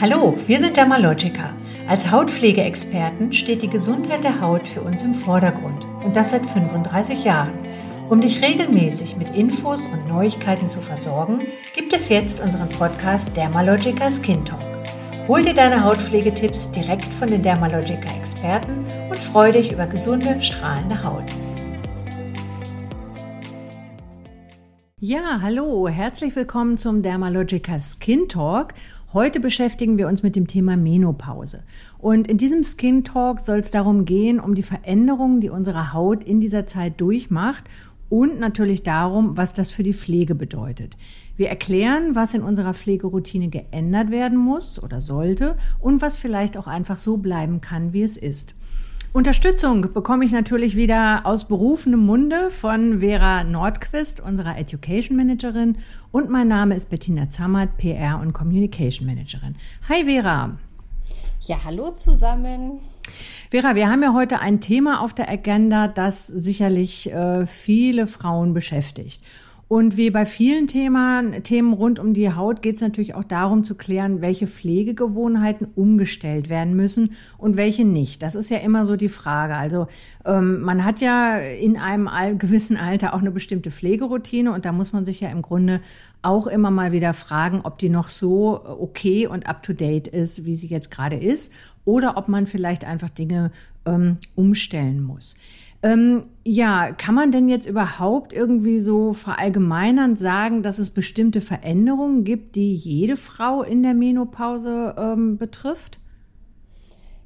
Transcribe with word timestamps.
Hallo, 0.00 0.38
wir 0.46 0.60
sind 0.60 0.76
Dermalogica. 0.76 1.52
Als 1.88 2.08
Hautpflegeexperten 2.08 3.32
steht 3.32 3.62
die 3.62 3.68
Gesundheit 3.68 4.22
der 4.22 4.40
Haut 4.40 4.68
für 4.68 4.80
uns 4.80 5.02
im 5.02 5.12
Vordergrund 5.12 5.84
und 6.04 6.14
das 6.14 6.30
seit 6.30 6.46
35 6.46 7.24
Jahren. 7.24 7.52
Um 8.08 8.20
dich 8.20 8.40
regelmäßig 8.40 9.16
mit 9.16 9.30
Infos 9.30 9.88
und 9.88 10.06
Neuigkeiten 10.06 10.68
zu 10.68 10.80
versorgen, 10.80 11.40
gibt 11.74 11.92
es 11.92 12.08
jetzt 12.10 12.38
unseren 12.38 12.68
Podcast 12.68 13.36
Dermalogica 13.36 14.08
Skin 14.08 14.44
Talk. 14.44 14.60
Hol 15.26 15.42
dir 15.42 15.54
deine 15.54 15.82
Hautpflegetipps 15.82 16.70
direkt 16.70 17.12
von 17.12 17.28
den 17.28 17.42
Dermalogica-Experten 17.42 18.84
und 19.10 19.18
freu 19.18 19.50
dich 19.50 19.72
über 19.72 19.88
gesunde, 19.88 20.40
strahlende 20.40 21.02
Haut. 21.02 21.26
Ja, 25.00 25.40
hallo, 25.42 25.88
herzlich 25.88 26.34
willkommen 26.34 26.76
zum 26.76 27.02
Dermalogica 27.02 27.78
Skin 27.78 28.28
Talk. 28.28 28.74
Heute 29.14 29.40
beschäftigen 29.40 29.96
wir 29.96 30.06
uns 30.06 30.22
mit 30.22 30.36
dem 30.36 30.46
Thema 30.46 30.76
Menopause. 30.76 31.62
Und 31.96 32.28
in 32.28 32.36
diesem 32.36 32.62
Skin 32.62 33.04
Talk 33.04 33.40
soll 33.40 33.60
es 33.60 33.70
darum 33.70 34.04
gehen, 34.04 34.38
um 34.38 34.54
die 34.54 34.62
Veränderungen, 34.62 35.40
die 35.40 35.48
unsere 35.48 35.94
Haut 35.94 36.24
in 36.24 36.40
dieser 36.40 36.66
Zeit 36.66 37.00
durchmacht 37.00 37.64
und 38.10 38.38
natürlich 38.38 38.82
darum, 38.82 39.38
was 39.38 39.54
das 39.54 39.70
für 39.70 39.82
die 39.82 39.94
Pflege 39.94 40.34
bedeutet. 40.34 40.98
Wir 41.36 41.48
erklären, 41.48 42.16
was 42.16 42.34
in 42.34 42.42
unserer 42.42 42.74
Pflegeroutine 42.74 43.48
geändert 43.48 44.10
werden 44.10 44.36
muss 44.36 44.82
oder 44.82 45.00
sollte 45.00 45.56
und 45.80 46.02
was 46.02 46.18
vielleicht 46.18 46.58
auch 46.58 46.66
einfach 46.66 46.98
so 46.98 47.16
bleiben 47.16 47.62
kann, 47.62 47.94
wie 47.94 48.02
es 48.02 48.18
ist. 48.18 48.56
Unterstützung 49.14 49.92
bekomme 49.94 50.24
ich 50.26 50.32
natürlich 50.32 50.76
wieder 50.76 51.22
aus 51.24 51.48
berufenem 51.48 52.04
Munde 52.04 52.50
von 52.50 53.00
Vera 53.00 53.42
Nordquist, 53.42 54.20
unserer 54.20 54.58
Education 54.58 55.16
Managerin. 55.16 55.78
Und 56.12 56.28
mein 56.28 56.46
Name 56.46 56.74
ist 56.74 56.90
Bettina 56.90 57.30
Zammert, 57.30 57.78
PR 57.78 58.20
und 58.20 58.34
Communication 58.34 59.06
Managerin. 59.06 59.56
Hi 59.88 60.04
Vera. 60.04 60.58
Ja, 61.40 61.56
hallo 61.64 61.92
zusammen. 61.92 62.80
Vera, 63.50 63.74
wir 63.74 63.88
haben 63.88 64.02
ja 64.02 64.12
heute 64.12 64.40
ein 64.40 64.60
Thema 64.60 65.00
auf 65.00 65.14
der 65.14 65.30
Agenda, 65.30 65.88
das 65.88 66.26
sicherlich 66.26 67.10
äh, 67.10 67.46
viele 67.46 68.06
Frauen 68.06 68.52
beschäftigt. 68.52 69.22
Und 69.68 69.98
wie 69.98 70.08
bei 70.08 70.24
vielen 70.24 70.66
Themen, 70.66 71.42
Themen 71.42 71.74
rund 71.74 71.98
um 71.98 72.14
die 72.14 72.32
Haut 72.32 72.62
geht 72.62 72.76
es 72.76 72.80
natürlich 72.80 73.14
auch 73.14 73.24
darum 73.24 73.64
zu 73.64 73.76
klären, 73.76 74.22
welche 74.22 74.46
Pflegegewohnheiten 74.46 75.68
umgestellt 75.74 76.48
werden 76.48 76.74
müssen 76.74 77.10
und 77.36 77.58
welche 77.58 77.84
nicht. 77.84 78.22
Das 78.22 78.34
ist 78.34 78.50
ja 78.50 78.56
immer 78.58 78.86
so 78.86 78.96
die 78.96 79.10
Frage. 79.10 79.56
Also 79.56 79.86
ähm, 80.24 80.62
man 80.62 80.86
hat 80.86 81.02
ja 81.02 81.36
in 81.36 81.76
einem 81.76 82.38
gewissen 82.38 82.78
Alter 82.78 83.12
auch 83.12 83.20
eine 83.20 83.30
bestimmte 83.30 83.70
Pflegeroutine 83.70 84.52
und 84.52 84.64
da 84.64 84.72
muss 84.72 84.94
man 84.94 85.04
sich 85.04 85.20
ja 85.20 85.28
im 85.28 85.42
Grunde 85.42 85.82
auch 86.22 86.46
immer 86.46 86.70
mal 86.70 86.92
wieder 86.92 87.12
fragen, 87.12 87.60
ob 87.62 87.78
die 87.78 87.90
noch 87.90 88.08
so 88.08 88.64
okay 88.64 89.26
und 89.26 89.46
up-to-date 89.46 90.08
ist, 90.08 90.46
wie 90.46 90.54
sie 90.54 90.68
jetzt 90.68 90.90
gerade 90.90 91.16
ist, 91.16 91.76
oder 91.84 92.16
ob 92.16 92.28
man 92.28 92.46
vielleicht 92.46 92.86
einfach 92.86 93.10
Dinge 93.10 93.50
ähm, 93.84 94.16
umstellen 94.34 95.02
muss. 95.02 95.36
Ähm, 95.82 96.24
ja, 96.44 96.92
kann 96.92 97.14
man 97.14 97.30
denn 97.30 97.48
jetzt 97.48 97.66
überhaupt 97.66 98.32
irgendwie 98.32 98.80
so 98.80 99.12
verallgemeinernd 99.12 100.18
sagen, 100.18 100.62
dass 100.62 100.78
es 100.78 100.90
bestimmte 100.90 101.40
Veränderungen 101.40 102.24
gibt, 102.24 102.56
die 102.56 102.74
jede 102.74 103.16
Frau 103.16 103.62
in 103.62 103.82
der 103.82 103.94
Menopause 103.94 104.94
ähm, 104.98 105.38
betrifft? 105.38 106.00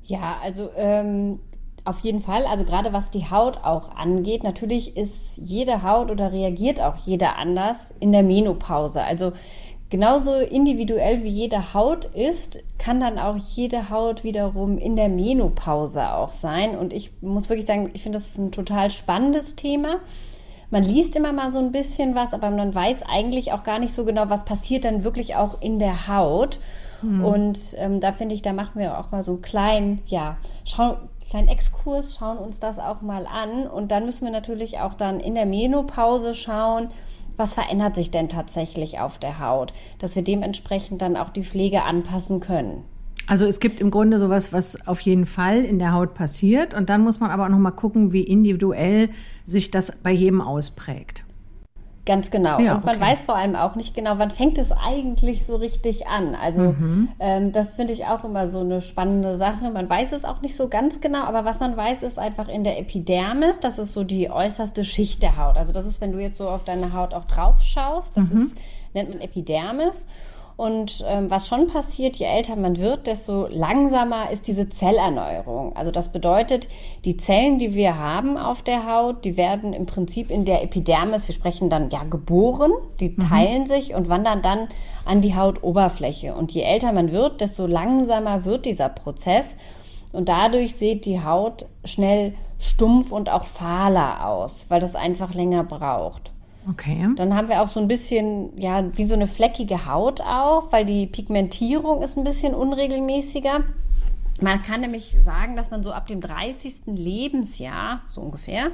Ja, 0.02 0.36
also 0.42 0.70
ähm, 0.76 1.38
auf 1.84 2.00
jeden 2.00 2.20
Fall. 2.20 2.44
Also 2.44 2.64
gerade 2.64 2.92
was 2.92 3.10
die 3.10 3.30
Haut 3.30 3.64
auch 3.64 3.94
angeht, 3.96 4.44
natürlich 4.44 4.96
ist 4.96 5.38
jede 5.38 5.82
Haut 5.82 6.10
oder 6.10 6.32
reagiert 6.32 6.80
auch 6.80 6.96
jeder 6.96 7.38
anders 7.38 7.94
in 8.00 8.12
der 8.12 8.22
Menopause. 8.22 9.02
Also 9.02 9.32
Genauso 9.92 10.36
individuell 10.36 11.22
wie 11.22 11.28
jede 11.28 11.74
Haut 11.74 12.06
ist, 12.06 12.60
kann 12.78 12.98
dann 12.98 13.18
auch 13.18 13.36
jede 13.36 13.90
Haut 13.90 14.24
wiederum 14.24 14.78
in 14.78 14.96
der 14.96 15.10
Menopause 15.10 16.14
auch 16.14 16.32
sein. 16.32 16.78
Und 16.78 16.94
ich 16.94 17.10
muss 17.20 17.50
wirklich 17.50 17.66
sagen, 17.66 17.90
ich 17.92 18.02
finde, 18.02 18.18
das 18.18 18.28
ist 18.28 18.38
ein 18.38 18.52
total 18.52 18.90
spannendes 18.90 19.54
Thema. 19.54 20.00
Man 20.70 20.82
liest 20.82 21.14
immer 21.14 21.34
mal 21.34 21.50
so 21.50 21.58
ein 21.58 21.72
bisschen 21.72 22.14
was, 22.14 22.32
aber 22.32 22.48
man 22.48 22.74
weiß 22.74 23.02
eigentlich 23.06 23.52
auch 23.52 23.64
gar 23.64 23.78
nicht 23.78 23.92
so 23.92 24.06
genau, 24.06 24.30
was 24.30 24.46
passiert 24.46 24.86
dann 24.86 25.04
wirklich 25.04 25.36
auch 25.36 25.60
in 25.60 25.78
der 25.78 26.08
Haut. 26.08 26.58
Hm. 27.02 27.22
Und 27.22 27.74
ähm, 27.76 28.00
da 28.00 28.12
finde 28.12 28.34
ich, 28.34 28.40
da 28.40 28.54
machen 28.54 28.80
wir 28.80 28.98
auch 28.98 29.10
mal 29.10 29.22
so 29.22 29.32
einen 29.32 29.42
kleinen, 29.42 30.00
ja, 30.06 30.38
schau, 30.64 30.96
kleinen 31.28 31.48
Exkurs, 31.48 32.16
schauen 32.16 32.38
uns 32.38 32.60
das 32.60 32.78
auch 32.78 33.02
mal 33.02 33.26
an. 33.26 33.66
Und 33.66 33.90
dann 33.90 34.06
müssen 34.06 34.24
wir 34.24 34.32
natürlich 34.32 34.80
auch 34.80 34.94
dann 34.94 35.20
in 35.20 35.34
der 35.34 35.44
Menopause 35.44 36.32
schauen, 36.32 36.88
was 37.36 37.54
verändert 37.54 37.94
sich 37.94 38.10
denn 38.10 38.28
tatsächlich 38.28 39.00
auf 39.00 39.18
der 39.18 39.38
Haut, 39.38 39.72
dass 39.98 40.16
wir 40.16 40.22
dementsprechend 40.22 41.02
dann 41.02 41.16
auch 41.16 41.30
die 41.30 41.42
Pflege 41.42 41.82
anpassen 41.82 42.40
können. 42.40 42.84
Also 43.26 43.46
es 43.46 43.60
gibt 43.60 43.80
im 43.80 43.90
Grunde 43.90 44.18
sowas, 44.18 44.52
was 44.52 44.88
auf 44.88 45.00
jeden 45.00 45.26
Fall 45.26 45.64
in 45.64 45.78
der 45.78 45.92
Haut 45.92 46.14
passiert 46.14 46.74
und 46.74 46.90
dann 46.90 47.02
muss 47.02 47.20
man 47.20 47.30
aber 47.30 47.44
auch 47.44 47.50
noch 47.50 47.58
mal 47.58 47.70
gucken, 47.70 48.12
wie 48.12 48.22
individuell 48.22 49.10
sich 49.44 49.70
das 49.70 50.02
bei 50.02 50.10
jedem 50.10 50.40
ausprägt. 50.40 51.21
Ganz 52.04 52.32
genau. 52.32 52.58
Ja, 52.58 52.74
und 52.74 52.84
man 52.84 52.96
okay. 52.96 53.04
weiß 53.04 53.22
vor 53.22 53.36
allem 53.36 53.54
auch 53.54 53.76
nicht 53.76 53.94
genau, 53.94 54.14
wann 54.16 54.32
fängt 54.32 54.58
es 54.58 54.72
eigentlich 54.72 55.46
so 55.46 55.54
richtig 55.54 56.08
an. 56.08 56.34
Also 56.34 56.72
mhm. 56.72 57.08
ähm, 57.20 57.52
das 57.52 57.74
finde 57.74 57.92
ich 57.92 58.06
auch 58.06 58.24
immer 58.24 58.48
so 58.48 58.60
eine 58.60 58.80
spannende 58.80 59.36
Sache. 59.36 59.70
Man 59.70 59.88
weiß 59.88 60.10
es 60.10 60.24
auch 60.24 60.42
nicht 60.42 60.56
so 60.56 60.68
ganz 60.68 61.00
genau, 61.00 61.22
aber 61.22 61.44
was 61.44 61.60
man 61.60 61.76
weiß, 61.76 62.02
ist 62.02 62.18
einfach 62.18 62.48
in 62.48 62.64
der 62.64 62.80
Epidermis, 62.80 63.60
das 63.60 63.78
ist 63.78 63.92
so 63.92 64.02
die 64.02 64.30
äußerste 64.30 64.82
Schicht 64.82 65.22
der 65.22 65.36
Haut. 65.36 65.56
Also 65.56 65.72
das 65.72 65.86
ist, 65.86 66.00
wenn 66.00 66.10
du 66.10 66.18
jetzt 66.18 66.38
so 66.38 66.48
auf 66.48 66.64
deine 66.64 66.92
Haut 66.92 67.14
auch 67.14 67.24
drauf 67.24 67.62
schaust, 67.62 68.16
das 68.16 68.30
mhm. 68.30 68.42
ist, 68.42 68.56
nennt 68.94 69.10
man 69.10 69.20
Epidermis. 69.20 70.06
Und 70.56 71.04
ähm, 71.08 71.30
was 71.30 71.48
schon 71.48 71.66
passiert, 71.66 72.16
je 72.16 72.26
älter 72.26 72.56
man 72.56 72.78
wird, 72.78 73.06
desto 73.06 73.46
langsamer 73.48 74.30
ist 74.30 74.46
diese 74.46 74.68
Zellerneuerung. 74.68 75.74
Also 75.74 75.90
das 75.90 76.12
bedeutet, 76.12 76.68
die 77.04 77.16
Zellen, 77.16 77.58
die 77.58 77.74
wir 77.74 77.98
haben 77.98 78.36
auf 78.36 78.62
der 78.62 78.86
Haut, 78.86 79.24
die 79.24 79.36
werden 79.36 79.72
im 79.72 79.86
Prinzip 79.86 80.30
in 80.30 80.44
der 80.44 80.62
Epidermis, 80.62 81.26
wir 81.26 81.34
sprechen 81.34 81.70
dann 81.70 81.90
ja 81.90 82.04
geboren, 82.04 82.70
die 83.00 83.10
mhm. 83.10 83.28
teilen 83.28 83.66
sich 83.66 83.94
und 83.94 84.08
wandern 84.08 84.42
dann 84.42 84.68
an 85.04 85.22
die 85.22 85.34
Hautoberfläche. 85.34 86.34
Und 86.34 86.52
je 86.52 86.62
älter 86.62 86.92
man 86.92 87.12
wird, 87.12 87.40
desto 87.40 87.66
langsamer 87.66 88.44
wird 88.44 88.66
dieser 88.66 88.88
Prozess. 88.88 89.56
Und 90.12 90.28
dadurch 90.28 90.76
sieht 90.76 91.06
die 91.06 91.24
Haut 91.24 91.66
schnell 91.84 92.34
stumpf 92.58 93.10
und 93.10 93.30
auch 93.30 93.44
fahler 93.44 94.26
aus, 94.26 94.66
weil 94.68 94.80
das 94.80 94.94
einfach 94.94 95.34
länger 95.34 95.64
braucht. 95.64 96.31
Okay. 96.68 97.08
Dann 97.16 97.34
haben 97.34 97.48
wir 97.48 97.60
auch 97.60 97.68
so 97.68 97.80
ein 97.80 97.88
bisschen, 97.88 98.56
ja, 98.58 98.84
wie 98.96 99.06
so 99.06 99.14
eine 99.14 99.26
fleckige 99.26 99.86
Haut 99.86 100.20
auch, 100.20 100.70
weil 100.70 100.84
die 100.84 101.06
Pigmentierung 101.06 102.02
ist 102.02 102.16
ein 102.16 102.24
bisschen 102.24 102.54
unregelmäßiger. 102.54 103.64
Man 104.40 104.62
kann 104.62 104.80
nämlich 104.80 105.16
sagen, 105.22 105.56
dass 105.56 105.70
man 105.70 105.82
so 105.82 105.92
ab 105.92 106.06
dem 106.06 106.20
30. 106.20 106.86
Lebensjahr, 106.86 108.02
so 108.08 108.20
ungefähr, 108.20 108.70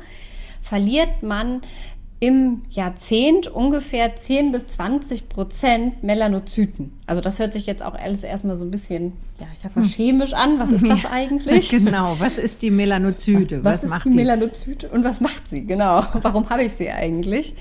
verliert 0.61 1.23
man 1.23 1.63
im 2.21 2.63
Jahrzehnt 2.71 3.47
ungefähr 3.47 4.17
10 4.17 4.51
bis 4.51 4.67
20 4.67 5.29
Prozent 5.29 6.03
Melanozyten. 6.03 6.99
Also 7.07 7.21
das 7.21 7.39
hört 7.39 7.53
sich 7.53 7.67
jetzt 7.67 7.83
auch 7.83 7.95
alles 7.95 8.25
erstmal 8.25 8.57
so 8.57 8.65
ein 8.65 8.73
bisschen, 8.73 9.13
ja, 9.39 9.47
ich 9.53 9.61
sag 9.61 9.77
mal 9.77 9.85
hm. 9.85 9.89
chemisch 9.89 10.33
an. 10.33 10.59
Was 10.59 10.73
ist 10.73 10.89
das 10.89 11.07
eigentlich? 11.11 11.71
genau, 11.71 12.17
was 12.19 12.39
ist 12.39 12.63
die 12.63 12.73
Melanozyte? 12.73 13.63
Was, 13.63 13.75
was 13.75 13.85
ist 13.85 13.91
macht 13.91 14.05
die, 14.07 14.11
die 14.11 14.17
Melanozyte 14.17 14.89
und 14.89 15.05
was 15.05 15.21
macht 15.21 15.49
sie? 15.49 15.65
Genau, 15.65 16.05
warum 16.23 16.49
habe 16.51 16.65
ich 16.65 16.73
sie 16.73 16.91
eigentlich? 16.91 17.55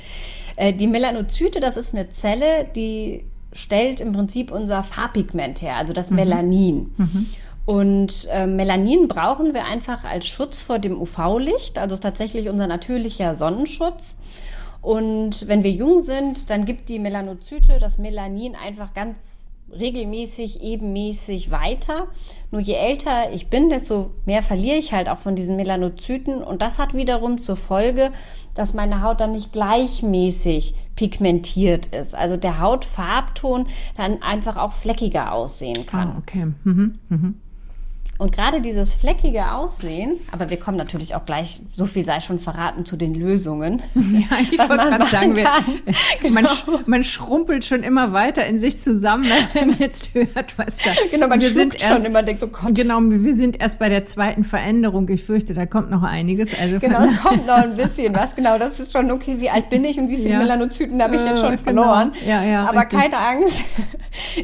Äh, 0.56 0.74
die 0.74 0.88
Melanozyte, 0.88 1.60
das 1.60 1.78
ist 1.78 1.94
eine 1.94 2.10
Zelle, 2.10 2.68
die 2.76 3.26
stellt 3.54 4.02
im 4.02 4.12
Prinzip 4.12 4.52
unser 4.52 4.82
Farbpigment 4.82 5.62
her, 5.62 5.76
also 5.76 5.94
das 5.94 6.10
mhm. 6.10 6.16
Melanin. 6.16 6.94
Mhm. 6.98 7.28
Und 7.68 8.30
äh, 8.32 8.48
Melanin 8.48 9.10
brauchen 9.10 9.54
wir 9.54 9.66
einfach 9.66 10.06
als 10.06 10.26
Schutz 10.26 10.62
vor 10.62 10.80
dem 10.80 11.00
UV-Licht, 11.00 11.78
also 11.78 11.98
tatsächlich 11.98 12.48
unser 12.48 12.66
natürlicher 12.66 13.36
Sonnenschutz. 13.36 14.16
Und 14.88 15.50
wenn 15.50 15.66
wir 15.66 15.72
jung 15.72 16.02
sind, 16.02 16.50
dann 16.50 16.64
gibt 16.64 16.88
die 16.88 16.98
Melanozyte 16.98 17.78
das 17.78 17.98
Melanin 17.98 18.56
einfach 18.56 18.94
ganz 18.94 19.50
regelmäßig, 19.70 20.64
ebenmäßig 20.64 21.52
weiter. 21.52 22.08
Nur 22.52 22.62
je 22.62 22.76
älter 22.76 23.34
ich 23.34 23.50
bin, 23.50 23.70
desto 23.70 24.12
mehr 24.26 24.42
verliere 24.42 24.78
ich 24.78 24.94
halt 24.94 25.10
auch 25.10 25.18
von 25.18 25.36
diesen 25.36 25.58
Melanozyten. 25.58 26.42
Und 26.42 26.62
das 26.62 26.80
hat 26.80 26.94
wiederum 26.94 27.38
zur 27.38 27.58
Folge, 27.58 28.14
dass 28.54 28.74
meine 28.74 29.02
Haut 29.02 29.20
dann 29.20 29.34
nicht 29.34 29.52
gleichmäßig 29.52 30.76
pigmentiert 30.96 31.88
ist. 31.88 32.16
Also 32.16 32.38
der 32.38 32.62
Hautfarbton 32.62 33.68
dann 33.98 34.22
einfach 34.22 34.56
auch 34.56 34.72
fleckiger 34.72 35.34
aussehen 35.34 35.86
kann. 35.86 36.12
Ah, 36.12 36.18
okay. 36.20 36.48
Mhm. 36.64 37.00
Mhm. 37.10 37.42
Und 38.20 38.32
gerade 38.32 38.62
dieses 38.62 38.96
fleckige 38.96 39.52
Aussehen, 39.52 40.16
aber 40.32 40.50
wir 40.50 40.58
kommen 40.58 40.76
natürlich 40.76 41.14
auch 41.14 41.26
gleich, 41.26 41.60
so 41.76 41.86
viel 41.86 42.04
sei 42.04 42.20
schon 42.20 42.40
verraten, 42.40 42.84
zu 42.84 42.98
den 42.98 43.14
Lösungen. 43.14 43.82
Ja, 44.08 44.38
ich 44.52 44.58
wollte 44.58 44.78
gerade 44.78 45.06
sagen, 45.06 45.36
wir, 45.36 45.46
genau. 46.22 46.34
man, 46.34 46.46
man, 46.86 47.04
schrumpelt 47.04 47.66
schon 47.66 47.84
immer 47.84 48.14
weiter 48.14 48.46
in 48.46 48.58
sich 48.58 48.80
zusammen, 48.80 49.26
wenn 49.54 49.68
man 49.70 49.80
jetzt 49.80 50.14
hört, 50.14 50.58
was 50.58 50.78
da. 50.78 50.92
Genau, 51.12 51.28
man 51.28 51.42
wir 51.42 51.50
sind 51.50 51.76
erst, 51.76 51.88
schon 51.88 52.06
immer 52.06 52.24
denkt 52.24 52.40
so, 52.40 52.48
Gott. 52.48 52.74
Genau, 52.74 53.00
wir 53.02 53.36
sind 53.36 53.60
erst 53.60 53.80
bei 53.80 53.90
der 53.90 54.06
zweiten 54.06 54.44
Veränderung. 54.44 55.08
Ich 55.10 55.24
fürchte, 55.24 55.54
da 55.54 55.66
kommt 55.66 55.92
noch 55.92 56.04
einiges. 56.04 56.60
Also 56.60 56.80
genau, 56.80 57.04
es 57.04 57.20
kommt 57.22 57.46
noch 57.46 57.58
ein 57.58 57.76
bisschen 57.76 58.16
was. 58.16 58.36
Genau, 58.36 58.58
das 58.58 58.80
ist 58.80 58.94
schon 58.94 59.12
okay. 59.12 59.36
Wie 59.40 59.50
alt 59.50 59.70
bin 59.70 59.84
ich 59.84 60.00
und 60.00 60.10
wie 60.10 60.18
viele 60.18 60.32
ja. 60.32 60.40
Melanozyten 60.40 61.02
habe 61.02 61.18
ich 61.18 61.22
jetzt 61.26 61.42
schon 61.42 61.50
genau. 61.50 61.64
verloren? 61.84 62.14
Ja, 62.26 62.44
ja, 62.44 62.64
aber 62.64 62.82
richtig. 62.82 63.00
keine 63.00 63.18
Angst. 63.18 63.64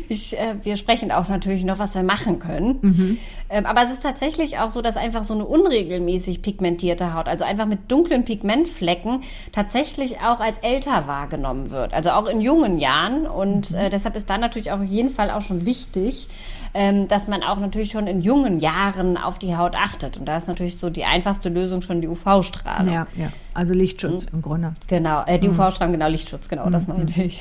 ich, 0.10 0.38
äh, 0.38 0.56
wir 0.62 0.76
sprechen 0.76 1.12
auch 1.12 1.30
natürlich 1.30 1.64
noch, 1.64 1.80
was 1.80 1.96
wir 1.96 2.04
machen 2.04 2.40
können. 2.40 2.80
Mhm. 2.82 3.18
Ähm, 3.54 3.68
aber 3.68 3.84
es 3.84 3.92
ist 3.92 4.02
tatsächlich 4.02 4.58
auch 4.58 4.72
so, 4.72 4.82
dass 4.82 4.98
einfach 4.98 5.24
so 5.24 5.36
eine 5.36 5.46
unregelmäßig 5.46 6.42
pigmentierte 6.42 7.14
Haut, 7.14 7.28
also 7.30 7.46
einfach 7.46 7.68
mit 7.68 7.92
dunklen 7.92 8.26
Pigmentflecken, 8.26 9.22
tatsächlich 9.52 10.22
auch 10.22 10.40
als 10.40 10.58
älter 10.58 11.06
wahrgenommen 11.06 11.70
wird. 11.70 11.94
Also 11.94 12.10
auch 12.12 12.26
in 12.26 12.42
jungen 12.42 12.80
Jahren. 12.80 13.28
Und 13.28 13.72
mhm. 13.72 13.78
äh, 13.78 13.90
deshalb 13.92 14.16
ist 14.16 14.28
da 14.28 14.40
natürlich 14.40 14.72
auf 14.72 14.84
jeden 14.84 15.12
Fall 15.12 15.30
auch 15.30 15.42
schon 15.42 15.68
wichtig, 15.68 16.28
ähm, 16.74 17.08
dass 17.08 17.28
man 17.28 17.44
auch 17.44 17.60
natürlich 17.60 17.92
schon 17.92 18.08
in 18.08 18.22
jungen 18.22 18.60
Jahren 18.60 19.18
auf 19.18 19.38
die 19.38 19.56
Haut 19.56 19.76
achtet. 19.76 20.18
Und 20.18 20.26
da 20.26 20.36
ist 20.36 20.48
natürlich 20.48 20.80
so 20.80 20.90
die 20.90 21.06
einfachste 21.06 21.50
Lösung 21.50 21.84
schon 21.84 22.02
die 22.02 22.08
UV-Strahlung. 22.08 22.92
Ja, 22.92 23.08
ja. 23.16 23.32
Also 23.54 23.76
Lichtschutz 23.76 24.26
mhm. 24.26 24.38
im 24.38 24.42
Grunde. 24.42 24.74
Genau, 24.88 25.24
äh, 25.28 25.38
die 25.38 25.48
mhm. 25.48 25.60
UV-Strahlung, 25.60 25.94
genau, 25.94 26.08
Lichtschutz, 26.08 26.50
genau, 26.50 26.72
das 26.72 26.88
mhm. 26.88 26.96
meinte 26.96 27.22
ich. 27.22 27.40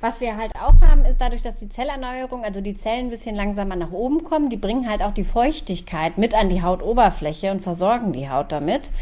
Was 0.00 0.20
wir 0.20 0.36
halt 0.36 0.54
auch 0.54 0.80
haben, 0.88 1.04
ist 1.04 1.20
dadurch, 1.20 1.42
dass 1.42 1.56
die 1.56 1.68
Zellerneuerung, 1.68 2.44
also 2.44 2.60
die 2.60 2.74
Zellen 2.74 3.06
ein 3.06 3.10
bisschen 3.10 3.34
langsamer 3.34 3.74
nach 3.74 3.90
oben 3.90 4.22
kommen, 4.22 4.48
die 4.48 4.56
bringen 4.56 4.88
halt 4.88 5.02
auch 5.02 5.10
die 5.10 5.24
Feuchtigkeit 5.24 6.18
mit 6.18 6.36
an 6.36 6.48
die 6.48 6.62
Hautoberfläche 6.62 7.50
und 7.50 7.62
versorgen 7.62 8.12
die 8.12 8.30
Haut 8.30 8.52
damit, 8.52 8.92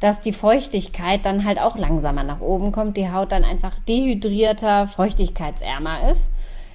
dass 0.00 0.22
die 0.22 0.32
Feuchtigkeit 0.32 1.26
dann 1.26 1.44
halt 1.44 1.58
auch 1.58 1.76
langsamer 1.76 2.24
nach 2.24 2.40
oben 2.40 2.72
kommt, 2.72 2.96
die 2.96 3.10
Haut 3.10 3.32
dann 3.32 3.44
einfach 3.44 3.78
dehydrierter, 3.80 4.88
feuchtigkeitsärmer 4.88 6.10
ist. 6.10 6.30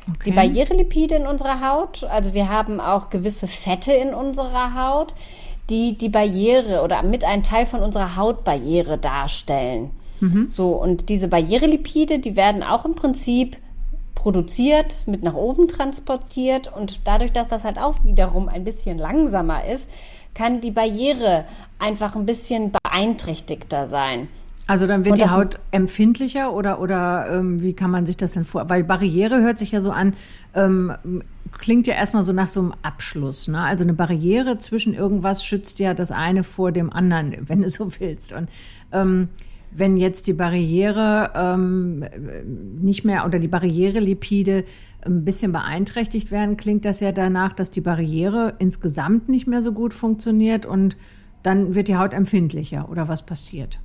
Okay. 0.07 0.29
Die 0.29 0.31
Barrierelipide 0.31 1.15
in 1.15 1.27
unserer 1.27 1.67
Haut, 1.67 2.03
also 2.03 2.35
wir 2.35 2.49
haben 2.49 2.79
auch 2.79 3.09
gewisse 3.09 3.47
Fette 3.47 3.93
in 3.93 4.13
unserer 4.13 4.75
Haut, 4.75 5.15
die 5.71 5.97
die 5.97 6.09
Barriere 6.09 6.81
oder 6.83 7.01
mit 7.01 7.25
ein 7.25 7.43
Teil 7.43 7.65
von 7.65 7.81
unserer 7.81 8.15
Hautbarriere 8.15 8.99
darstellen. 8.99 9.91
Mhm. 10.19 10.48
So, 10.50 10.69
und 10.71 11.10
diese 11.10 11.27
Barrierelipide, 11.27 12.19
die 12.19 12.36
werden 12.36 12.63
auch 12.63 12.86
im 12.86 12.95
Prinzip 12.95 13.57
produziert, 14.16 15.07
mit 15.07 15.24
nach 15.24 15.33
oben 15.33 15.68
transportiert 15.68 16.71
und 16.75 17.00
dadurch, 17.06 17.31
dass 17.31 17.48
das 17.48 17.63
halt 17.63 17.77
auch 17.77 18.04
wiederum 18.04 18.50
ein 18.50 18.66
bisschen 18.66 18.98
langsamer 18.98 19.66
ist, 19.66 19.89
kann 20.33 20.62
die 20.62 20.71
Barriere 20.71 21.45
einfach 21.80 22.16
ein 22.16 22.25
bisschen 22.25 22.71
beeinträchtigter 22.71 23.88
sein. 23.88 24.27
Also 24.68 24.86
dann 24.86 25.04
wird 25.04 25.18
die 25.18 25.27
Haut 25.27 25.60
empfindlicher 25.71 26.54
oder, 26.54 26.80
oder 26.80 27.27
ähm, 27.31 27.60
wie 27.63 27.74
kann 27.74 27.89
man 27.89 28.06
sich 28.06 28.18
das 28.18 28.33
denn 28.33 28.44
vor? 28.44 28.69
Weil 28.69 28.83
Barriere 28.83 29.42
hört 29.42 29.57
sich 29.57 29.71
ja 29.71 29.81
so 29.81 29.89
an, 29.89 30.13
ähm, 30.54 30.94
klingt 31.57 31.88
ja 31.88 31.95
erstmal 31.95 32.21
so 32.21 32.33
nach 32.33 32.48
so 32.48 32.60
einem 32.60 32.74
Abschluss. 32.83 33.48
Ne? 33.48 33.60
Also 33.60 33.83
eine 33.83 33.94
Barriere 33.94 34.60
zwischen 34.60 34.94
irgendwas 34.94 35.44
schützt 35.44 35.80
ja 35.80 35.95
das 35.95 36.12
eine 36.12 36.44
vor 36.44 36.71
dem 36.71 36.94
anderen, 36.94 37.36
wenn 37.50 37.63
du 37.63 37.69
so 37.69 37.89
willst. 38.00 38.31
Und 38.33 38.50
ähm, 38.92 39.30
wenn 39.71 39.98
jetzt 39.98 40.27
die 40.27 40.33
Barriere 40.33 41.31
ähm, 41.36 42.06
nicht 42.81 43.06
mehr 43.06 43.25
oder 43.25 43.39
die 43.39 43.48
Barrierelipide 43.48 44.63
ein 45.06 45.25
bisschen 45.25 45.51
beeinträchtigt 45.51 46.31
werden, 46.31 46.57
klingt 46.57 46.86
das 46.86 47.00
ja 47.00 47.12
danach, 47.12 47.54
dass 47.54 47.71
die 47.71 47.81
Barriere 47.81 48.56
insgesamt 48.60 49.30
nicht 49.30 49.48
mehr 49.48 49.62
so 49.62 49.74
gut 49.74 49.94
funktioniert 49.94 50.66
und 50.66 50.98
dann 51.44 51.75
wird 51.75 51.88
die 51.88 51.98
Haut 51.98 52.13
empfindlicher 52.13 52.89
oder 52.89 53.07
was 53.07 53.25
passiert? 53.25 53.80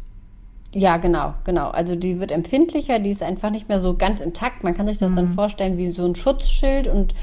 Ja, 0.74 0.96
genau, 0.96 1.34
genau. 1.44 1.68
Also 1.68 1.94
die 1.94 2.18
wird 2.18 2.32
empfindlicher, 2.32 2.98
die 2.98 3.10
ist 3.10 3.22
einfach 3.22 3.50
nicht 3.50 3.68
mehr 3.68 3.78
so 3.78 3.94
ganz 3.94 4.20
intakt. 4.20 4.64
Man 4.64 4.74
kann 4.74 4.86
sich 4.86 4.98
das 4.98 5.12
mhm. 5.12 5.16
dann 5.16 5.28
vorstellen 5.28 5.78
wie 5.78 5.92
so 5.92 6.04
ein 6.04 6.16
Schutzschild 6.16 6.88
und 6.88 7.14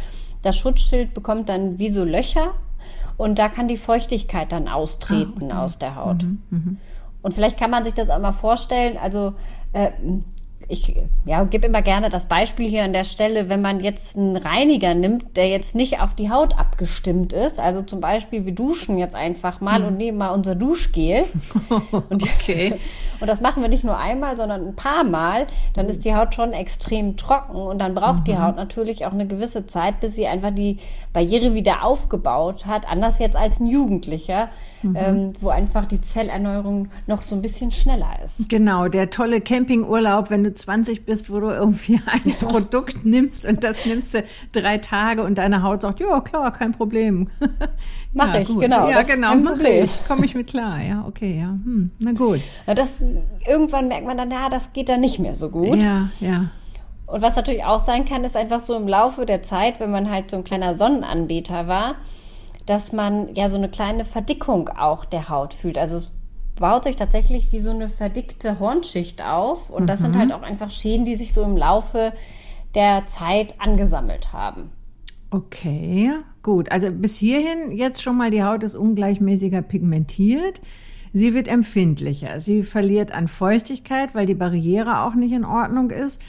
das 0.42 0.58
Schutzschild 0.58 1.14
bekommt 1.14 1.50
dann 1.50 1.78
wie 1.78 1.90
so 1.90 2.06
Löcher 2.06 2.54
und 3.18 3.38
da 3.40 3.50
kann 3.50 3.68
die 3.68 3.78
Feuchtigkeit 3.78 4.52
dann 4.52 4.68
austreten 4.68 5.44
ah, 5.44 5.46
okay. 5.46 5.56
aus 5.56 5.78
der 5.80 5.96
Haut. 5.96 6.24
Mhm, 6.24 6.42
mh. 6.50 6.76
Und 7.22 7.34
vielleicht 7.34 7.60
kann 7.60 7.72
man 7.72 7.84
sich 7.84 7.94
das 7.94 8.10
auch 8.10 8.20
mal 8.20 8.32
vorstellen, 8.32 8.98
also 8.98 9.34
äh, 9.74 9.92
ich 10.72 10.96
ja, 11.26 11.44
gebe 11.44 11.68
immer 11.68 11.82
gerne 11.82 12.10
das 12.10 12.28
Beispiel 12.28 12.70
hier 12.70 12.84
an 12.84 12.94
der 12.94 13.04
Stelle, 13.04 13.50
wenn 13.50 13.62
man 13.62 13.82
jetzt 13.82 14.18
einen 14.18 14.38
Reiniger 14.38 14.94
nimmt, 14.94 15.36
der 15.36 15.50
jetzt 15.50 15.76
nicht 15.76 16.00
auf 16.00 16.16
die 16.16 16.30
Haut 16.30 16.58
abgestimmt 16.58 17.34
ist, 17.34 17.60
also 17.60 17.82
zum 17.82 18.00
Beispiel 18.00 18.46
wir 18.46 18.56
duschen 18.56 18.98
jetzt 18.98 19.16
einfach 19.16 19.60
mal 19.60 19.80
hm. 19.80 19.88
und 19.88 19.98
nehmen 19.98 20.18
mal 20.18 20.30
unser 20.30 20.56
Duschgel. 20.56 21.26
und, 21.92 22.24
okay. 22.24 22.76
und 23.22 23.28
das 23.28 23.42
machen 23.42 23.62
wir 23.62 23.70
nicht 23.70 23.84
nur 23.84 23.98
einmal, 23.98 24.36
sondern 24.36 24.68
ein 24.68 24.76
paar 24.76 25.04
Mal, 25.04 25.48
dann 25.74 25.88
ist 25.88 26.06
die 26.06 26.16
Haut 26.16 26.36
schon 26.36 26.54
extrem 26.54 27.18
trocken 27.18 27.56
und 27.56 27.80
dann 27.80 27.94
braucht 27.94 28.22
mhm. 28.22 28.24
die 28.26 28.38
Haut 28.38 28.56
natürlich 28.56 29.06
auch 29.06 29.14
eine 29.14 29.28
gewisse 29.28 29.68
Zeit, 29.68 30.00
bis 30.00 30.16
sie 30.16 30.28
einfach 30.28 30.52
die 30.52 30.78
Barriere 31.14 31.54
wieder 31.54 31.84
aufgebaut 31.84 32.66
hat, 32.66 32.90
anders 32.90 33.20
jetzt 33.20 33.36
als 33.36 33.60
ein 33.60 33.68
Jugendlicher, 33.68 34.50
mhm. 34.82 34.96
ähm, 34.96 35.34
wo 35.40 35.50
einfach 35.50 35.86
die 35.86 36.02
Zellerneuerung 36.02 36.90
noch 37.08 37.22
so 37.22 37.36
ein 37.36 37.42
bisschen 37.42 37.72
schneller 37.72 38.12
ist. 38.24 38.50
Genau, 38.50 38.88
der 38.88 39.10
tolle 39.10 39.42
Campingurlaub, 39.42 40.30
wenn 40.30 40.44
du 40.44 40.54
20 40.54 41.06
bist, 41.06 41.32
wo 41.32 41.40
du 41.40 41.50
irgendwie 41.50 42.02
ein 42.06 42.34
Produkt 42.40 43.06
nimmst 43.06 43.46
und 43.46 43.64
das 43.64 43.86
nimmst 43.86 44.14
du 44.14 44.24
drei 44.52 44.78
Tage 44.78 45.24
und 45.24 45.38
deine 45.38 45.64
Haut 45.64 45.82
sagt, 45.82 46.00
ja 46.00 46.20
klar, 46.22 46.52
kein 46.52 46.72
Problem. 46.72 47.28
Mache 48.14 48.38
ja, 48.38 48.42
ich, 48.42 48.48
gut. 48.50 48.62
genau. 48.62 48.90
Ja, 48.90 49.04
genau, 49.04 49.36
mache 49.36 49.68
ich. 49.68 50.06
Komme 50.06 50.26
ich 50.26 50.36
mit 50.36 50.48
klar. 50.48 50.82
Ja, 50.82 51.06
okay, 51.08 51.40
ja. 51.40 51.52
Hm, 51.52 51.92
na 52.00 52.12
gut. 52.12 52.42
Das, 52.66 53.02
irgendwann 53.48 53.88
merkt 53.88 54.06
man 54.06 54.18
dann, 54.18 54.32
ja, 54.32 54.50
das 54.50 54.74
geht 54.74 54.90
dann 54.90 55.02
nicht 55.02 55.20
mehr 55.20 55.36
so 55.36 55.50
gut. 55.50 55.82
Ja, 55.82 56.10
ja. 56.20 56.46
Und 57.06 57.22
was 57.22 57.36
natürlich 57.36 57.66
auch 57.66 57.80
sein 57.80 58.06
kann, 58.06 58.24
ist 58.24 58.38
einfach 58.38 58.60
so 58.60 58.76
im 58.76 58.88
Laufe 58.88 59.26
der 59.26 59.44
Zeit, 59.44 59.80
wenn 59.80 59.92
man 59.92 60.10
halt 60.10 60.32
so 60.32 60.38
ein 60.38 60.44
kleiner 60.44 60.76
Sonnenanbeter 60.76 61.68
war, 61.68 61.96
dass 62.66 62.94
man 62.94 63.34
ja 63.36 63.50
so 63.50 63.58
eine 63.58 63.70
kleine 63.70 64.06
Verdickung 64.06 64.70
auch 64.70 65.04
der 65.04 65.28
Haut 65.28 65.54
fühlt. 65.54 65.78
Also 65.78 65.98
es 65.98 66.12
baut 66.56 66.86
sich 66.86 66.96
tatsächlich 66.96 67.52
wie 67.52 67.60
so 67.60 67.72
eine 67.72 67.90
verdickte 67.90 68.60
Hornschicht 68.60 69.24
auf. 69.24 69.70
Und 69.70 69.88
das 69.88 70.00
mhm. 70.00 70.04
sind 70.06 70.18
halt 70.18 70.32
auch 70.32 70.42
einfach 70.42 70.72
Schäden, 70.72 71.06
die 71.06 71.16
sich 71.16 71.34
so 71.34 71.44
im 71.44 71.58
Laufe 71.58 72.14
der 72.76 73.06
Zeit 73.06 73.56
angesammelt 73.60 74.32
haben. 74.32 74.72
Okay, 75.32 76.12
gut. 76.44 76.72
Also 76.72 76.92
bis 76.92 77.18
hierhin 77.18 77.76
jetzt 77.76 78.02
schon 78.02 78.18
mal 78.18 78.32
die 78.32 78.44
Haut 78.44 78.64
ist 78.64 78.76
ungleichmäßiger 78.76 79.62
pigmentiert. 79.62 80.62
Sie 81.14 81.34
wird 81.34 81.48
empfindlicher. 81.48 82.40
Sie 82.40 82.64
verliert 82.64 83.12
an 83.12 83.28
Feuchtigkeit, 83.28 84.16
weil 84.16 84.26
die 84.26 84.36
Barriere 84.36 85.02
auch 85.02 85.16
nicht 85.16 85.34
in 85.34 85.46
Ordnung 85.46 85.92
ist. 85.92 86.24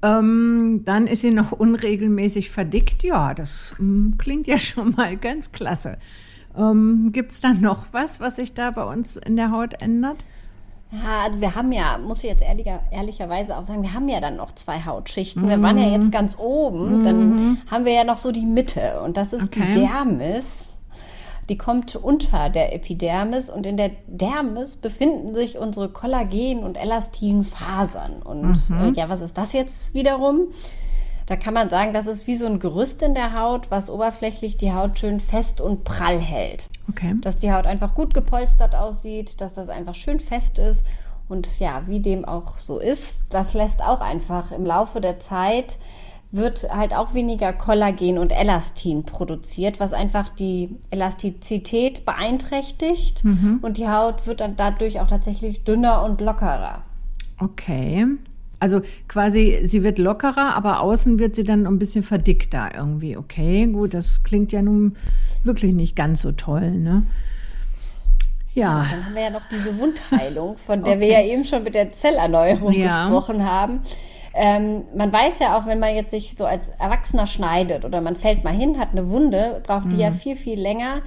Ähm, 0.00 0.82
dann 0.84 1.08
ist 1.08 1.22
sie 1.22 1.32
noch 1.32 1.50
unregelmäßig 1.52 2.50
verdickt. 2.50 3.02
Ja, 3.02 3.34
das 3.34 3.74
ähm, 3.80 4.14
klingt 4.16 4.46
ja 4.46 4.58
schon 4.58 4.92
mal 4.92 5.16
ganz 5.16 5.52
klasse. 5.52 5.98
Ähm, 6.56 7.10
Gibt 7.12 7.32
es 7.32 7.40
da 7.40 7.52
noch 7.52 7.92
was, 7.92 8.20
was 8.20 8.36
sich 8.36 8.54
da 8.54 8.70
bei 8.70 8.84
uns 8.84 9.16
in 9.16 9.36
der 9.36 9.50
Haut 9.50 9.82
ändert? 9.82 10.24
Ja, 10.90 11.24
also 11.26 11.40
wir 11.40 11.54
haben 11.54 11.70
ja, 11.70 11.98
muss 11.98 12.24
ich 12.24 12.30
jetzt 12.30 12.42
ehrlicher, 12.42 12.80
ehrlicherweise 12.90 13.58
auch 13.58 13.64
sagen, 13.64 13.82
wir 13.82 13.92
haben 13.92 14.08
ja 14.08 14.20
dann 14.20 14.36
noch 14.36 14.52
zwei 14.52 14.84
Hautschichten. 14.84 15.42
Mhm. 15.42 15.48
Wir 15.48 15.62
waren 15.62 15.78
ja 15.78 15.88
jetzt 15.88 16.12
ganz 16.12 16.38
oben, 16.38 17.00
mhm. 17.00 17.04
dann 17.04 17.62
haben 17.70 17.84
wir 17.84 17.92
ja 17.92 18.04
noch 18.04 18.16
so 18.16 18.32
die 18.32 18.46
Mitte 18.46 19.02
und 19.04 19.16
das 19.16 19.32
ist 19.32 19.54
okay. 19.56 19.66
die 19.66 19.80
Dermis. 19.80 20.68
Die 21.48 21.56
kommt 21.56 21.96
unter 21.96 22.50
der 22.50 22.74
Epidermis 22.74 23.48
und 23.48 23.64
in 23.64 23.76
der 23.76 23.90
Dermis 24.06 24.76
befinden 24.76 25.34
sich 25.34 25.58
unsere 25.58 25.88
Kollagen- 25.88 26.62
und 26.62 26.76
Elastinfasern. 26.76 28.22
Und 28.22 28.70
mhm. 28.70 28.94
äh, 28.94 28.98
ja, 28.98 29.08
was 29.08 29.22
ist 29.22 29.38
das 29.38 29.54
jetzt 29.54 29.94
wiederum? 29.94 30.48
Da 31.24 31.36
kann 31.36 31.54
man 31.54 31.68
sagen, 31.68 31.92
das 31.92 32.06
ist 32.06 32.26
wie 32.26 32.36
so 32.36 32.46
ein 32.46 32.58
Gerüst 32.58 33.02
in 33.02 33.14
der 33.14 33.38
Haut, 33.38 33.70
was 33.70 33.90
oberflächlich 33.90 34.56
die 34.56 34.72
Haut 34.72 34.98
schön 34.98 35.20
fest 35.20 35.60
und 35.60 35.84
prall 35.84 36.18
hält. 36.18 36.66
Okay. 36.88 37.14
Dass 37.20 37.36
die 37.36 37.52
Haut 37.52 37.66
einfach 37.66 37.94
gut 37.94 38.14
gepolstert 38.14 38.74
aussieht, 38.74 39.40
dass 39.40 39.52
das 39.52 39.68
einfach 39.68 39.94
schön 39.94 40.20
fest 40.20 40.58
ist. 40.58 40.86
Und 41.28 41.60
ja, 41.60 41.82
wie 41.86 42.00
dem 42.00 42.24
auch 42.24 42.58
so 42.58 42.78
ist, 42.78 43.24
das 43.30 43.52
lässt 43.52 43.82
auch 43.82 44.00
einfach 44.00 44.52
im 44.52 44.64
Laufe 44.64 45.00
der 45.02 45.20
Zeit 45.20 45.78
wird 46.30 46.68
halt 46.70 46.94
auch 46.94 47.14
weniger 47.14 47.52
Kollagen 47.52 48.18
und 48.18 48.32
Elastin 48.32 49.04
produziert, 49.04 49.80
was 49.80 49.92
einfach 49.92 50.28
die 50.28 50.76
Elastizität 50.90 52.04
beeinträchtigt 52.04 53.24
mhm. 53.24 53.60
und 53.62 53.78
die 53.78 53.88
Haut 53.88 54.26
wird 54.26 54.40
dann 54.40 54.56
dadurch 54.56 55.00
auch 55.00 55.06
tatsächlich 55.06 55.64
dünner 55.64 56.04
und 56.04 56.20
lockerer. 56.20 56.82
Okay. 57.40 58.06
Also 58.60 58.80
quasi, 59.06 59.60
sie 59.62 59.84
wird 59.84 59.98
lockerer, 59.98 60.54
aber 60.54 60.80
außen 60.80 61.18
wird 61.18 61.36
sie 61.36 61.44
dann 61.44 61.66
ein 61.66 61.78
bisschen 61.78 62.02
verdickter 62.02 62.70
irgendwie. 62.74 63.16
Okay, 63.16 63.66
gut, 63.68 63.94
das 63.94 64.24
klingt 64.24 64.52
ja 64.52 64.62
nun 64.62 64.96
wirklich 65.44 65.74
nicht 65.74 65.94
ganz 65.94 66.22
so 66.22 66.32
toll, 66.32 66.72
ne? 66.72 67.04
Ja. 68.54 68.86
Dann 68.90 69.06
haben 69.06 69.14
wir 69.14 69.22
ja 69.22 69.30
noch 69.30 69.48
diese 69.48 69.78
Wundheilung, 69.78 70.56
von 70.56 70.82
der 70.82 70.96
okay. 70.96 71.02
wir 71.02 71.08
ja 71.08 71.22
eben 71.22 71.44
schon 71.44 71.62
mit 71.62 71.76
der 71.76 71.92
Zellerneuerung 71.92 72.72
ja. 72.72 73.04
gesprochen 73.04 73.48
haben. 73.48 73.80
Ähm, 74.40 74.84
man 74.94 75.12
weiß 75.12 75.40
ja 75.40 75.58
auch, 75.58 75.66
wenn 75.66 75.80
man 75.80 75.92
jetzt 75.96 76.12
sich 76.12 76.36
so 76.38 76.46
als 76.46 76.70
Erwachsener 76.78 77.26
schneidet 77.26 77.84
oder 77.84 78.00
man 78.00 78.14
fällt 78.14 78.44
mal 78.44 78.54
hin, 78.54 78.78
hat 78.78 78.90
eine 78.92 79.10
Wunde, 79.10 79.60
braucht 79.66 79.86
die 79.86 79.96
mhm. 79.96 80.00
ja 80.00 80.10
viel, 80.12 80.36
viel 80.36 80.60
länger, 80.60 81.02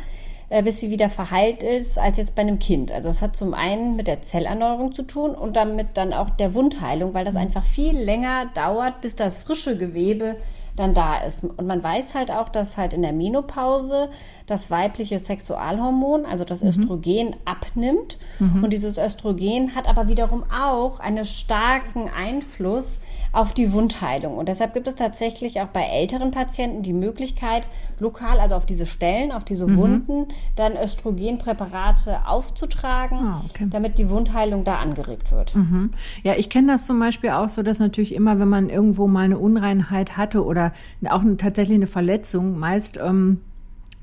äh, 0.49 0.61
bis 0.61 0.81
sie 0.81 0.89
wieder 0.89 1.07
verheilt 1.09 1.63
ist, 1.63 1.97
als 1.97 2.17
jetzt 2.17 2.35
bei 2.35 2.41
einem 2.41 2.59
Kind. 2.59 2.91
Also 2.91 3.07
das 3.07 3.21
hat 3.21 3.37
zum 3.37 3.53
einen 3.53 3.95
mit 3.95 4.07
der 4.07 4.21
Zellerneuerung 4.21 4.93
zu 4.93 5.03
tun 5.03 5.31
und 5.31 5.55
damit 5.55 5.87
dann 5.93 6.11
auch 6.11 6.29
der 6.29 6.53
Wundheilung, 6.55 7.13
weil 7.13 7.23
das 7.23 7.35
mhm. 7.35 7.41
einfach 7.41 7.63
viel 7.63 7.97
länger 7.97 8.47
dauert, 8.53 8.99
bis 8.99 9.15
das 9.15 9.37
frische 9.37 9.77
Gewebe 9.77 10.35
dann 10.75 10.93
da 10.93 11.17
ist. 11.19 11.45
Und 11.45 11.67
man 11.67 11.81
weiß 11.81 12.15
halt 12.15 12.31
auch, 12.31 12.49
dass 12.49 12.77
halt 12.77 12.93
in 12.93 13.01
der 13.01 13.13
Menopause 13.13 14.09
das 14.45 14.69
weibliche 14.71 15.19
Sexualhormon, 15.19 16.25
also 16.25 16.43
das 16.43 16.63
mhm. 16.63 16.69
Östrogen, 16.69 17.27
mhm. 17.27 17.35
abnimmt. 17.45 18.17
Mhm. 18.39 18.65
Und 18.65 18.73
dieses 18.73 18.97
Östrogen 18.97 19.73
hat 19.73 19.87
aber 19.87 20.09
wiederum 20.09 20.43
auch 20.51 20.99
einen 20.99 21.23
starken 21.23 22.09
Einfluss 22.09 22.99
auf 23.31 23.53
die 23.53 23.71
Wundheilung. 23.71 24.37
Und 24.37 24.49
deshalb 24.49 24.73
gibt 24.73 24.87
es 24.87 24.95
tatsächlich 24.95 25.61
auch 25.61 25.67
bei 25.67 25.83
älteren 25.83 26.31
Patienten 26.31 26.81
die 26.83 26.93
Möglichkeit, 26.93 27.69
lokal, 27.99 28.39
also 28.39 28.55
auf 28.55 28.65
diese 28.65 28.85
Stellen, 28.85 29.31
auf 29.31 29.45
diese 29.45 29.67
mhm. 29.67 29.77
Wunden, 29.77 30.27
dann 30.55 30.75
Östrogenpräparate 30.75 32.27
aufzutragen, 32.27 33.17
ah, 33.17 33.41
okay. 33.49 33.67
damit 33.69 33.97
die 33.97 34.09
Wundheilung 34.09 34.63
da 34.63 34.77
angeregt 34.77 35.31
wird. 35.31 35.55
Mhm. 35.55 35.91
Ja, 36.23 36.35
ich 36.35 36.49
kenne 36.49 36.73
das 36.73 36.85
zum 36.85 36.99
Beispiel 36.99 37.31
auch 37.31 37.49
so, 37.49 37.63
dass 37.63 37.79
natürlich 37.79 38.13
immer, 38.13 38.39
wenn 38.39 38.49
man 38.49 38.69
irgendwo 38.69 39.07
mal 39.07 39.25
eine 39.25 39.37
Unreinheit 39.37 40.17
hatte 40.17 40.43
oder 40.43 40.73
auch 41.09 41.21
eine, 41.21 41.37
tatsächlich 41.37 41.75
eine 41.75 41.87
Verletzung, 41.87 42.59
meist 42.59 42.97
ähm, 42.97 43.41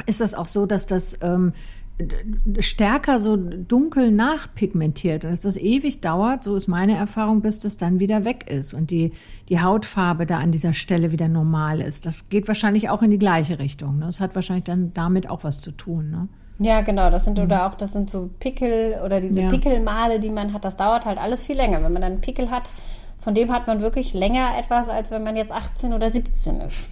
ist 0.07 0.21
das 0.21 0.35
auch 0.35 0.47
so, 0.47 0.67
dass 0.67 0.87
das 0.87 1.19
ähm, 1.23 1.53
stärker 2.61 3.19
so 3.21 3.37
dunkel 3.37 4.11
nachpigmentiert 4.11 5.25
und 5.25 5.33
dass 5.33 5.41
das 5.43 5.57
ewig 5.57 6.01
dauert, 6.01 6.45
so 6.45 6.55
ist 6.55 6.69
meine 6.69 6.97
Erfahrung, 6.97 7.41
bis 7.41 7.59
das 7.59 7.77
dann 7.77 7.99
wieder 7.99 8.25
weg 8.25 8.49
ist 8.49 8.73
und 8.73 8.91
die, 8.91 9.13
die 9.49 9.61
Hautfarbe 9.61 10.25
da 10.25 10.39
an 10.39 10.53
dieser 10.53 10.73
Stelle 10.73 11.11
wieder 11.11 11.29
normal 11.29 11.81
ist. 11.81 12.07
Das 12.07 12.29
geht 12.29 12.47
wahrscheinlich 12.47 12.89
auch 12.89 13.03
in 13.03 13.11
die 13.11 13.19
gleiche 13.19 13.59
Richtung. 13.59 13.99
Ne? 13.99 14.07
Das 14.07 14.21
hat 14.21 14.35
wahrscheinlich 14.35 14.65
dann 14.65 14.93
damit 14.95 15.29
auch 15.29 15.43
was 15.43 15.61
zu 15.61 15.73
tun. 15.73 16.11
Ne? 16.11 16.29
Ja, 16.59 16.83
genau. 16.83 17.11
Das 17.11 17.25
sind 17.25 17.39
mhm. 17.39 17.45
oder 17.45 17.67
auch, 17.67 17.75
das 17.75 17.93
sind 17.93 18.11
so 18.11 18.31
Pickel 18.39 19.01
oder 19.05 19.21
diese 19.21 19.43
ja. 19.43 19.49
Pickelmale, 19.49 20.21
die 20.21 20.31
man 20.31 20.53
hat. 20.53 20.65
Das 20.65 20.77
dauert 20.77 21.05
halt 21.05 21.19
alles 21.19 21.47
viel 21.47 21.57
länger. 21.57 21.83
Wenn 21.83 21.93
man 21.93 22.03
dann 22.03 22.13
einen 22.13 22.21
Pickel 22.21 22.51
hat, 22.51 22.71
von 23.19 23.35
dem 23.35 23.53
hat 23.53 23.67
man 23.67 23.81
wirklich 23.81 24.15
länger 24.15 24.51
etwas, 24.59 24.89
als 24.89 25.11
wenn 25.11 25.25
man 25.25 25.37
jetzt 25.37 25.53
18 25.53 25.93
oder 25.93 26.11
17 26.13 26.61
ist. 26.61 26.91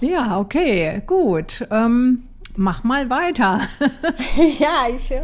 Ja, 0.00 0.38
okay, 0.38 1.02
gut. 1.06 1.66
Ähm 1.70 2.24
mach 2.56 2.84
mal 2.84 3.10
weiter. 3.10 3.60
ja, 4.58 4.86
ich, 4.94 5.08
ja, 5.08 5.22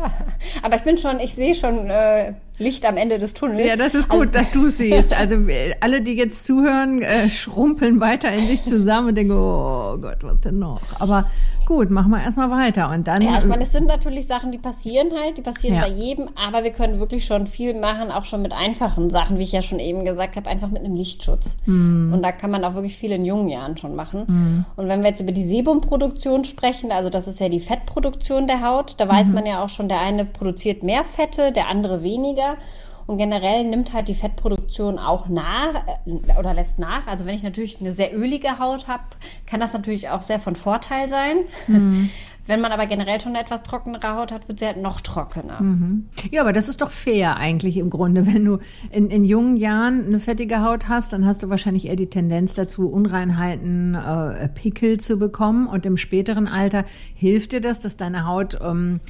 aber 0.63 0.77
ich 0.77 0.83
bin 0.83 0.97
schon, 0.97 1.21
ich 1.21 1.35
sehe 1.35 1.55
schon 1.55 1.91
äh, 1.91 2.35
Licht 2.59 2.85
am 2.87 2.97
Ende 2.97 3.19
des 3.19 3.35
Tunnels. 3.35 3.67
Ja, 3.67 3.77
das 3.77 3.95
ist 3.95 4.09
gut, 4.09 4.29
also, 4.29 4.39
dass 4.39 4.51
du 4.51 4.69
siehst. 4.69 5.15
Also 5.15 5.37
alle, 5.81 6.03
die 6.03 6.15
jetzt 6.15 6.45
zuhören, 6.45 7.03
äh, 7.03 7.29
schrumpeln 7.29 8.01
weiter 8.01 8.33
in 8.33 8.47
sich 8.47 8.63
zusammen 8.65 9.09
und 9.09 9.15
denken, 9.17 9.33
oh 9.33 9.97
Gott, 9.99 10.19
was 10.23 10.41
denn 10.41 10.59
noch? 10.59 10.81
Aber 10.99 11.31
gut, 11.71 11.89
machen 11.93 12.11
wir 12.11 12.21
erstmal 12.21 12.51
weiter 12.51 12.91
und 12.91 13.07
dann. 13.07 13.23
Ja, 13.23 13.39
ich 13.39 13.45
meine, 13.45 13.63
es 13.63 13.71
sind 13.71 13.87
natürlich 13.87 14.27
Sachen, 14.27 14.51
die 14.51 14.59
passieren 14.59 15.11
halt, 15.17 15.39
die 15.39 15.43
passieren 15.43 15.77
ja. 15.77 15.83
bei 15.83 15.89
jedem, 15.89 16.29
aber 16.35 16.65
wir 16.65 16.73
können 16.73 16.99
wirklich 16.99 17.25
schon 17.25 17.47
viel 17.47 17.79
machen, 17.79 18.11
auch 18.11 18.25
schon 18.25 18.43
mit 18.43 18.53
einfachen 18.53 19.09
Sachen, 19.09 19.39
wie 19.39 19.45
ich 19.45 19.53
ja 19.53 19.63
schon 19.63 19.79
eben 19.79 20.05
gesagt 20.05 20.35
habe, 20.35 20.51
einfach 20.51 20.67
mit 20.67 20.85
einem 20.85 20.97
Lichtschutz. 20.97 21.59
Mm. 21.67 22.13
Und 22.13 22.23
da 22.23 22.33
kann 22.33 22.51
man 22.51 22.65
auch 22.65 22.75
wirklich 22.75 22.97
viel 22.97 23.13
in 23.13 23.25
jungen 23.25 23.49
Jahren 23.49 23.77
schon 23.77 23.95
machen. 23.95 24.25
Mm. 24.27 24.81
Und 24.81 24.89
wenn 24.89 25.03
wir 25.03 25.11
jetzt 25.11 25.21
über 25.21 25.31
die 25.31 25.45
Sebumproduktion 25.45 26.43
sprechen, 26.43 26.91
also 26.91 27.09
das 27.09 27.29
ist 27.29 27.39
ja 27.39 27.49
die 27.49 27.61
Fettproduktion 27.61 28.49
der 28.49 28.67
Haut, 28.67 28.97
da 28.99 29.07
weiß 29.07 29.29
mm. 29.29 29.35
man 29.35 29.47
ja 29.47 29.63
auch 29.63 29.69
schon, 29.69 29.89
der 29.89 30.01
eine 30.01 30.25
produziert 30.25 30.83
mehr 30.83 31.05
Fette, 31.05 31.53
der 31.53 31.69
andere 31.69 32.03
weniger. 32.03 32.57
Und 33.07 33.19
generell 33.19 33.65
nimmt 33.65 33.93
halt 33.93 34.09
die 34.09 34.15
Fettproduktion 34.15 34.99
auch 34.99 35.29
nach 35.29 35.75
äh, 36.07 36.39
oder 36.39 36.55
lässt 36.55 36.79
nach. 36.79 37.07
Also 37.07 37.27
wenn 37.27 37.35
ich 37.35 37.43
natürlich 37.43 37.81
eine 37.81 37.93
sehr 37.93 38.17
ölige 38.17 38.59
Haut 38.59 38.89
habe, 38.89 39.03
kann 39.47 39.61
das 39.61 39.73
natürlich 39.73 40.09
auch 40.09 40.23
sehr 40.23 40.39
von 40.39 40.57
Vorteil 40.57 41.09
sein. 41.09 41.39
Mhm. 41.67 42.11
Wenn 42.47 42.63
man 42.63 42.73
aber 42.73 42.87
generell 42.87 43.21
schon 43.21 43.37
eine 43.37 43.45
etwas 43.45 43.63
trockenere 43.63 44.17
Haut 44.17 44.33
hat, 44.33 44.49
wird 44.49 44.59
sie 44.59 44.67
halt 44.67 44.83
noch 44.83 45.01
trockener. 45.03 45.61
Mhm. 45.61 46.09
Ja, 46.33 46.41
aber 46.41 46.53
das 46.53 46.69
ist 46.69 46.81
doch 46.81 46.91
fair 46.91 47.37
eigentlich 47.37 47.77
im 47.77 47.91
Grunde. 47.91 48.27
Wenn 48.27 48.45
du 48.45 48.59
in, 48.91 49.09
in 49.09 49.25
jungen 49.25 49.57
Jahren 49.57 50.07
eine 50.07 50.19
fettige 50.19 50.61
Haut 50.63 50.89
hast, 50.89 51.13
dann 51.13 51.27
hast 51.27 51.45
du 51.45 51.51
wahrscheinlich 51.51 51.87
eher 51.87 51.95
die 51.95 52.09
Tendenz 52.09 52.55
dazu, 52.55 52.91
Unreinheiten, 52.91 53.95
äh, 53.95 54.49
Pickel 54.49 54.99
zu 54.99 55.19
bekommen. 55.19 55.69
Und 55.69 55.87
im 55.87 55.97
späteren 55.97 56.49
Alter 56.49 56.85
hilft 57.15 57.53
dir 57.53 57.61
das, 57.61 57.81
dass 57.81 57.97
deine 57.97 58.27
Haut 58.27 58.59
ähm, 58.61 58.71
äh, 58.71 58.71
ähm, 58.71 59.01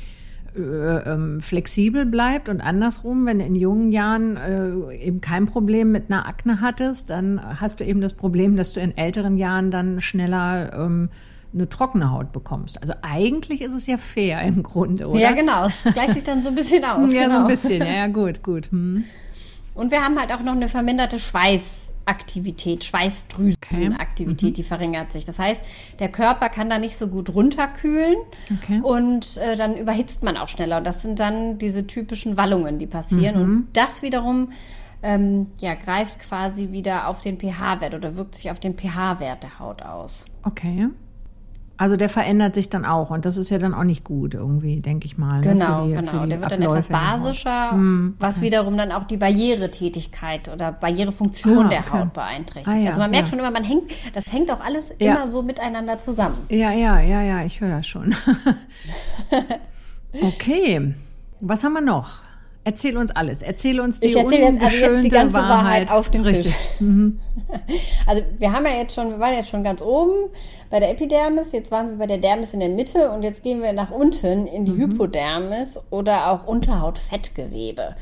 flexibel 1.38 2.07
bleibt 2.07 2.49
und 2.49 2.61
andersrum, 2.61 3.26
wenn 3.26 3.38
du 3.38 3.45
in 3.45 3.54
jungen 3.54 3.92
Jahren 3.92 4.37
äh, 4.37 4.97
eben 4.97 5.21
kein 5.21 5.47
Problem 5.47 5.92
mit 5.92 6.11
einer 6.11 6.26
Akne 6.26 6.61
hattest, 6.61 7.11
dann 7.11 7.40
hast 7.61 7.80
du 7.80 7.85
eben 7.85 8.00
das 8.00 8.14
Problem, 8.14 8.57
dass 8.57 8.73
du 8.73 8.80
in 8.80 8.97
älteren 8.97 9.37
Jahren 9.37 9.71
dann 9.71 10.00
schneller 10.00 10.73
ähm, 10.75 11.09
eine 11.52 11.69
trockene 11.69 12.12
Haut 12.12 12.33
bekommst. 12.33 12.80
Also 12.80 12.95
eigentlich 13.02 13.61
ist 13.61 13.75
es 13.75 13.87
ja 13.87 13.97
fair 13.97 14.42
im 14.42 14.62
Grunde, 14.62 15.09
oder? 15.09 15.21
Ja, 15.21 15.33
genau. 15.33 15.66
Es 15.66 15.83
gleicht 15.83 16.14
sich 16.14 16.25
dann 16.25 16.42
so 16.42 16.49
ein 16.49 16.54
bisschen 16.54 16.85
aus. 16.85 17.12
ja, 17.12 17.23
genau. 17.23 17.30
so 17.30 17.37
ein 17.37 17.42
genau. 17.42 17.47
bisschen. 17.49 17.87
Ja, 17.87 18.07
gut, 18.07 18.42
gut. 18.42 18.71
Hm. 18.71 19.04
Und 19.74 19.92
wir 19.92 20.02
haben 20.02 20.18
halt 20.18 20.32
auch 20.32 20.40
noch 20.40 20.54
eine 20.54 20.68
verminderte 20.68 21.18
Schweißaktivität, 21.18 22.84
Schweißdrüsenaktivität, 22.84 24.44
okay. 24.44 24.52
die 24.52 24.62
verringert 24.64 25.12
sich. 25.12 25.24
Das 25.24 25.38
heißt, 25.38 25.62
der 26.00 26.08
Körper 26.08 26.48
kann 26.48 26.68
da 26.68 26.78
nicht 26.78 26.96
so 26.96 27.08
gut 27.08 27.32
runterkühlen 27.34 28.16
okay. 28.58 28.80
und 28.82 29.36
äh, 29.36 29.56
dann 29.56 29.76
überhitzt 29.76 30.22
man 30.22 30.36
auch 30.36 30.48
schneller. 30.48 30.78
Und 30.78 30.84
das 30.84 31.02
sind 31.02 31.20
dann 31.20 31.58
diese 31.58 31.86
typischen 31.86 32.36
Wallungen, 32.36 32.78
die 32.78 32.86
passieren. 32.86 33.36
Mhm. 33.36 33.42
Und 33.42 33.68
das 33.74 34.02
wiederum 34.02 34.52
ähm, 35.02 35.46
ja, 35.60 35.74
greift 35.74 36.18
quasi 36.20 36.72
wieder 36.72 37.06
auf 37.06 37.22
den 37.22 37.38
pH-Wert 37.38 37.94
oder 37.94 38.16
wirkt 38.16 38.34
sich 38.34 38.50
auf 38.50 38.60
den 38.60 38.76
pH-Wert 38.76 39.42
der 39.44 39.58
Haut 39.58 39.82
aus. 39.82 40.26
Okay. 40.42 40.88
Also 41.80 41.96
der 41.96 42.10
verändert 42.10 42.54
sich 42.54 42.68
dann 42.68 42.84
auch 42.84 43.08
und 43.10 43.25
das 43.25 43.38
ist 43.38 43.49
ja 43.49 43.56
dann 43.56 43.72
auch 43.72 43.84
nicht 43.84 44.04
gut 44.04 44.34
irgendwie, 44.34 44.82
denke 44.82 45.06
ich 45.06 45.16
mal. 45.16 45.40
Ne, 45.40 45.54
genau, 45.54 45.87
ne? 45.87 45.96
die, 45.99 46.06
genau. 46.06 46.26
Der 46.26 46.40
wird 46.42 46.52
dann 46.52 46.60
etwas 46.60 46.88
basischer, 46.88 47.70
hm, 47.70 48.10
okay. 48.10 48.26
was 48.26 48.42
wiederum 48.42 48.76
dann 48.76 48.92
auch 48.92 49.04
die 49.04 49.16
Barrieretätigkeit 49.16 50.52
oder 50.52 50.72
Barrierefunktion 50.72 51.64
ah, 51.64 51.68
der 51.70 51.78
okay. 51.78 52.00
Haut 52.00 52.12
beeinträchtigt. 52.12 52.68
Ah, 52.68 52.76
ja, 52.76 52.90
also 52.90 53.00
man 53.00 53.10
merkt 53.10 53.28
ja. 53.28 53.30
schon 53.30 53.38
immer, 53.38 53.50
man 53.50 53.64
hängt, 53.64 53.84
das 54.12 54.30
hängt 54.30 54.50
auch 54.50 54.60
alles 54.60 54.92
ja. 54.99 55.14
immer 55.14 55.26
so 55.26 55.42
miteinander 55.42 55.96
zusammen. 55.96 56.37
Ja, 56.50 56.70
ja, 56.70 57.00
ja, 57.00 57.22
ja, 57.22 57.44
ich 57.46 57.62
höre 57.62 57.70
das 57.70 57.87
schon. 57.87 58.14
okay, 60.22 60.94
was 61.40 61.64
haben 61.64 61.72
wir 61.72 61.80
noch? 61.80 62.18
Erzähl 62.62 62.97
uns 62.99 63.11
alles. 63.17 63.40
Erzähl 63.43 63.81
uns 63.81 64.00
die 64.00 64.09
Ich 64.09 64.17
erzähle 64.17 64.52
jetzt, 64.52 64.62
also 64.62 64.76
jetzt 64.76 65.05
die 65.05 65.09
ganze 65.09 65.35
Wahrheit, 65.35 65.50
Wahrheit 65.64 65.90
auf 65.90 66.11
den 66.11 66.23
Richtig. 66.23 66.47
Tisch. 66.47 66.57
Mhm. 66.81 67.21
Also 68.07 68.23
wir 68.38 68.52
haben 68.52 68.64
ja 68.64 68.73
jetzt 68.73 68.95
schon, 68.95 69.11
wir 69.11 69.19
waren 69.19 69.35
jetzt 69.35 69.50
schon 69.50 69.62
ganz 69.62 69.83
oben 69.83 70.31
bei 70.71 70.81
der 70.81 70.90
Epidermis, 70.90 71.52
jetzt 71.52 71.71
waren 71.71 71.90
wir 71.90 71.97
bei 71.99 72.07
der 72.07 72.19
Dermis 72.19 72.55
in 72.55 72.61
der 72.61 72.69
Mitte 72.71 73.11
und 73.11 73.23
jetzt 73.23 73.43
gehen 73.43 73.61
wir 73.61 73.73
nach 73.73 73.90
unten 73.90 74.47
in 74.47 74.64
die 74.64 74.73
mhm. 74.73 74.93
Hypodermis 74.93 75.79
oder 75.90 76.31
auch 76.31 76.47
Unterhautfettgewebe. 76.47 77.97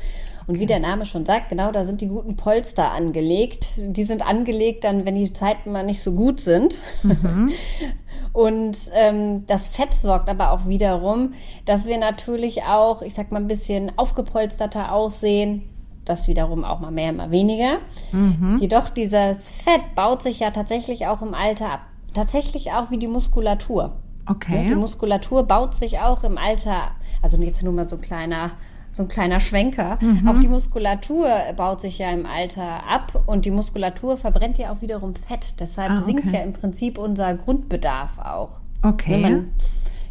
Und 0.47 0.59
wie 0.59 0.65
der 0.65 0.79
Name 0.79 1.05
schon 1.05 1.25
sagt, 1.25 1.49
genau, 1.49 1.71
da 1.71 1.83
sind 1.83 2.01
die 2.01 2.07
guten 2.07 2.35
Polster 2.35 2.91
angelegt. 2.91 3.67
Die 3.77 4.03
sind 4.03 4.27
angelegt 4.27 4.83
dann, 4.83 5.05
wenn 5.05 5.15
die 5.15 5.31
Zeiten 5.31 5.71
mal 5.71 5.83
nicht 5.83 6.01
so 6.01 6.13
gut 6.13 6.39
sind. 6.39 6.79
Mhm. 7.03 7.51
Und 8.33 8.77
ähm, 8.95 9.45
das 9.47 9.67
Fett 9.67 9.93
sorgt 9.93 10.29
aber 10.29 10.51
auch 10.51 10.67
wiederum, 10.67 11.33
dass 11.65 11.87
wir 11.87 11.97
natürlich 11.97 12.63
auch, 12.63 13.01
ich 13.01 13.13
sag 13.13 13.31
mal, 13.31 13.39
ein 13.39 13.47
bisschen 13.47 13.91
aufgepolsterter 13.97 14.91
aussehen. 14.91 15.63
Das 16.05 16.27
wiederum 16.27 16.63
auch 16.63 16.79
mal 16.79 16.91
mehr, 16.91 17.11
mal 17.11 17.31
weniger. 17.31 17.77
Mhm. 18.11 18.57
Jedoch 18.59 18.89
dieses 18.89 19.49
Fett 19.49 19.95
baut 19.95 20.23
sich 20.23 20.39
ja 20.39 20.51
tatsächlich 20.51 21.07
auch 21.07 21.21
im 21.21 21.33
Alter 21.33 21.71
ab. 21.71 21.81
Tatsächlich 22.13 22.71
auch 22.71 22.89
wie 22.89 22.97
die 22.97 23.07
Muskulatur. 23.07 23.93
Okay. 24.25 24.65
Die 24.67 24.75
Muskulatur 24.75 25.43
baut 25.43 25.73
sich 25.73 25.99
auch 25.99 26.23
im 26.23 26.37
Alter, 26.37 26.91
also 27.21 27.37
jetzt 27.37 27.63
nur 27.63 27.73
mal 27.73 27.89
so 27.89 27.95
ein 27.95 28.01
kleiner 28.01 28.51
so 28.91 29.03
ein 29.03 29.09
kleiner 29.09 29.39
Schwenker. 29.39 29.97
Mhm. 30.01 30.27
Auch 30.27 30.39
die 30.39 30.47
Muskulatur 30.47 31.29
baut 31.55 31.81
sich 31.81 31.99
ja 31.99 32.09
im 32.11 32.25
Alter 32.25 32.83
ab 32.87 33.23
und 33.25 33.45
die 33.45 33.51
Muskulatur 33.51 34.17
verbrennt 34.17 34.57
ja 34.57 34.71
auch 34.71 34.81
wiederum 34.81 35.15
Fett. 35.15 35.59
Deshalb 35.59 35.91
ah, 35.91 35.95
okay. 35.95 36.05
sinkt 36.05 36.31
ja 36.31 36.39
im 36.39 36.53
Prinzip 36.53 36.97
unser 36.97 37.35
Grundbedarf 37.35 38.19
auch. 38.19 38.61
Okay. 38.83 39.21
Man, 39.21 39.51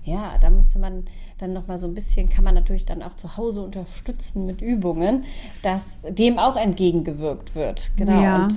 ja, 0.05 0.33
da 0.41 0.51
müsste 0.51 0.79
man 0.79 1.05
dann 1.39 1.53
noch 1.53 1.67
mal 1.67 1.79
so 1.79 1.87
ein 1.87 1.95
bisschen, 1.95 2.29
kann 2.29 2.45
man 2.45 2.55
natürlich 2.55 2.85
dann 2.85 3.03
auch 3.03 3.15
zu 3.15 3.37
Hause 3.37 3.63
unterstützen 3.63 4.47
mit 4.47 4.61
Übungen, 4.61 5.25
dass 5.63 6.03
dem 6.09 6.39
auch 6.39 6.57
entgegengewirkt 6.57 7.55
wird. 7.55 7.93
Genau. 7.97 8.21
Ja. 8.21 8.45
Und 8.45 8.55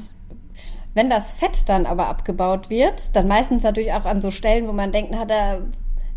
wenn 0.94 1.10
das 1.10 1.34
Fett 1.34 1.70
dann 1.70 1.86
aber 1.86 2.08
abgebaut 2.08 2.70
wird, 2.70 3.16
dann 3.16 3.28
meistens 3.28 3.63
natürlich 3.63 3.94
auch 3.94 4.06
an 4.06 4.22
so 4.22 4.32
Stellen, 4.32 4.68
wo 4.68 4.74
man 4.74 4.92
denkt, 4.92 5.12
na, 5.13 5.25
da 5.25 5.60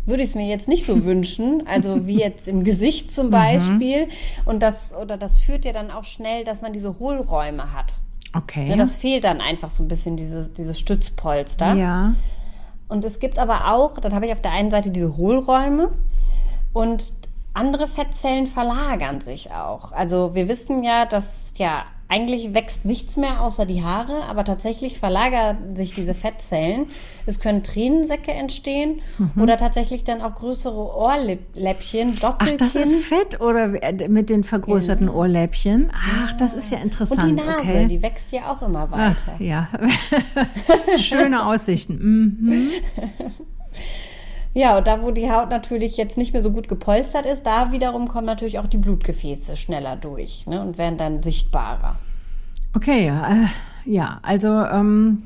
würde 0.05 0.23
ich 0.23 0.29
es 0.29 0.35
mir 0.35 0.47
jetzt 0.47 0.67
nicht 0.67 0.85
so 0.85 1.03
wünschen, 1.03 1.65
also 1.67 2.05
wie 2.05 2.19
jetzt 2.19 2.47
im 2.47 2.63
Gesicht 2.63 3.13
zum 3.13 3.27
mhm. 3.27 3.31
Beispiel. 3.31 4.05
Mhm. 4.05 4.11
Und 4.45 4.59
das, 4.61 4.93
oder 4.93 5.17
das 5.17 5.39
führt 5.39 5.65
ja 5.65 5.73
dann 5.73 5.91
auch 5.91 6.03
schnell, 6.03 6.43
dass 6.43 6.61
man 6.61 6.73
diese 6.73 6.99
Hohlräume 6.99 7.73
hat. 7.73 7.97
Okay. 8.35 8.69
Ja, 8.69 8.75
das 8.75 8.97
fehlt 8.97 9.23
dann 9.23 9.41
einfach 9.41 9.71
so 9.71 9.83
ein 9.83 9.87
bisschen, 9.87 10.17
diese, 10.17 10.49
diese 10.49 10.75
Stützpolster. 10.75 11.73
Ja. 11.73 12.15
Und 12.87 13.03
es 13.05 13.19
gibt 13.19 13.39
aber 13.39 13.73
auch, 13.73 13.97
dann 13.97 14.13
habe 14.13 14.25
ich 14.27 14.31
auf 14.31 14.41
der 14.41 14.51
einen 14.51 14.69
Seite 14.69 14.91
diese 14.91 15.17
Hohlräume 15.17 15.89
und 16.73 17.13
andere 17.53 17.87
Fettzellen 17.87 18.45
verlagern 18.45 19.21
sich 19.21 19.51
auch. 19.51 19.91
Also 19.93 20.35
wir 20.35 20.47
wissen 20.49 20.83
ja, 20.83 21.05
dass 21.05 21.53
ja 21.55 21.85
eigentlich 22.07 22.53
wächst 22.53 22.85
nichts 22.85 23.17
mehr 23.17 23.41
außer 23.41 23.65
die 23.65 23.83
Haare, 23.83 24.25
aber 24.29 24.43
tatsächlich 24.43 24.99
verlagern 24.99 25.75
sich 25.75 25.93
diese 25.93 26.13
Fettzellen. 26.13 26.85
Es 27.25 27.39
können 27.39 27.63
Tränensäcke 27.63 28.31
entstehen 28.31 29.01
mhm. 29.17 29.41
oder 29.41 29.57
tatsächlich 29.57 30.03
dann 30.03 30.21
auch 30.21 30.35
größere 30.35 30.95
Ohrläppchen, 30.95 32.15
Doppelkinn. 32.19 32.57
Ach, 32.61 32.65
das 32.65 32.75
ist 32.75 33.07
Fett 33.07 33.41
oder 33.41 33.69
mit 34.07 34.29
den 34.29 34.43
vergrößerten 34.43 35.07
genau. 35.07 35.19
Ohrläppchen? 35.19 35.91
Ach, 35.93 36.33
das 36.33 36.53
ist 36.53 36.71
ja 36.71 36.77
interessant. 36.77 37.23
Und 37.23 37.39
die 37.39 37.43
Nase, 37.43 37.59
okay. 37.59 37.87
die 37.87 38.01
wächst 38.03 38.31
ja 38.31 38.51
auch 38.51 38.61
immer 38.61 38.91
weiter. 38.91 39.33
Ach, 39.35 39.39
ja, 39.39 39.67
schöne 40.97 41.45
Aussichten. 41.45 41.97
Mhm. 42.41 42.69
Ja, 44.55 44.77
und 44.77 44.87
da, 44.87 45.01
wo 45.01 45.11
die 45.11 45.29
Haut 45.29 45.49
natürlich 45.49 45.97
jetzt 45.97 46.17
nicht 46.17 46.31
mehr 46.31 46.41
so 46.41 46.49
gut 46.49 46.69
gepolstert 46.69 47.25
ist, 47.25 47.43
da 47.43 47.73
wiederum 47.73 48.07
kommen 48.07 48.25
natürlich 48.25 48.57
auch 48.57 48.67
die 48.67 48.77
Blutgefäße 48.77 49.57
schneller 49.57 49.97
durch 49.97 50.47
ne, 50.47 50.61
und 50.61 50.77
werden 50.77 50.97
dann 50.97 51.21
sichtbarer. 51.21 51.97
Okay, 52.73 53.09
äh, 53.09 53.47
Ja, 53.83 54.19
also 54.23 54.47
ähm, 54.47 55.23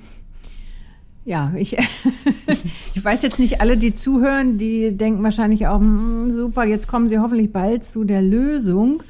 ja, 1.25 1.51
ich, 1.55 1.77
ich 2.95 3.05
weiß 3.05 3.21
jetzt 3.21 3.39
nicht, 3.39 3.62
alle, 3.62 3.77
die 3.77 3.93
zuhören, 3.93 4.57
die 4.57 4.98
denken 4.98 5.24
wahrscheinlich 5.24 5.67
auch, 5.67 5.79
hm, 5.79 6.31
super, 6.31 6.63
jetzt 6.63 6.88
kommen 6.88 7.07
sie 7.07 7.19
hoffentlich 7.19 7.53
bald 7.53 7.83
zu 7.83 8.05
der 8.05 8.24
Lösung. 8.24 9.03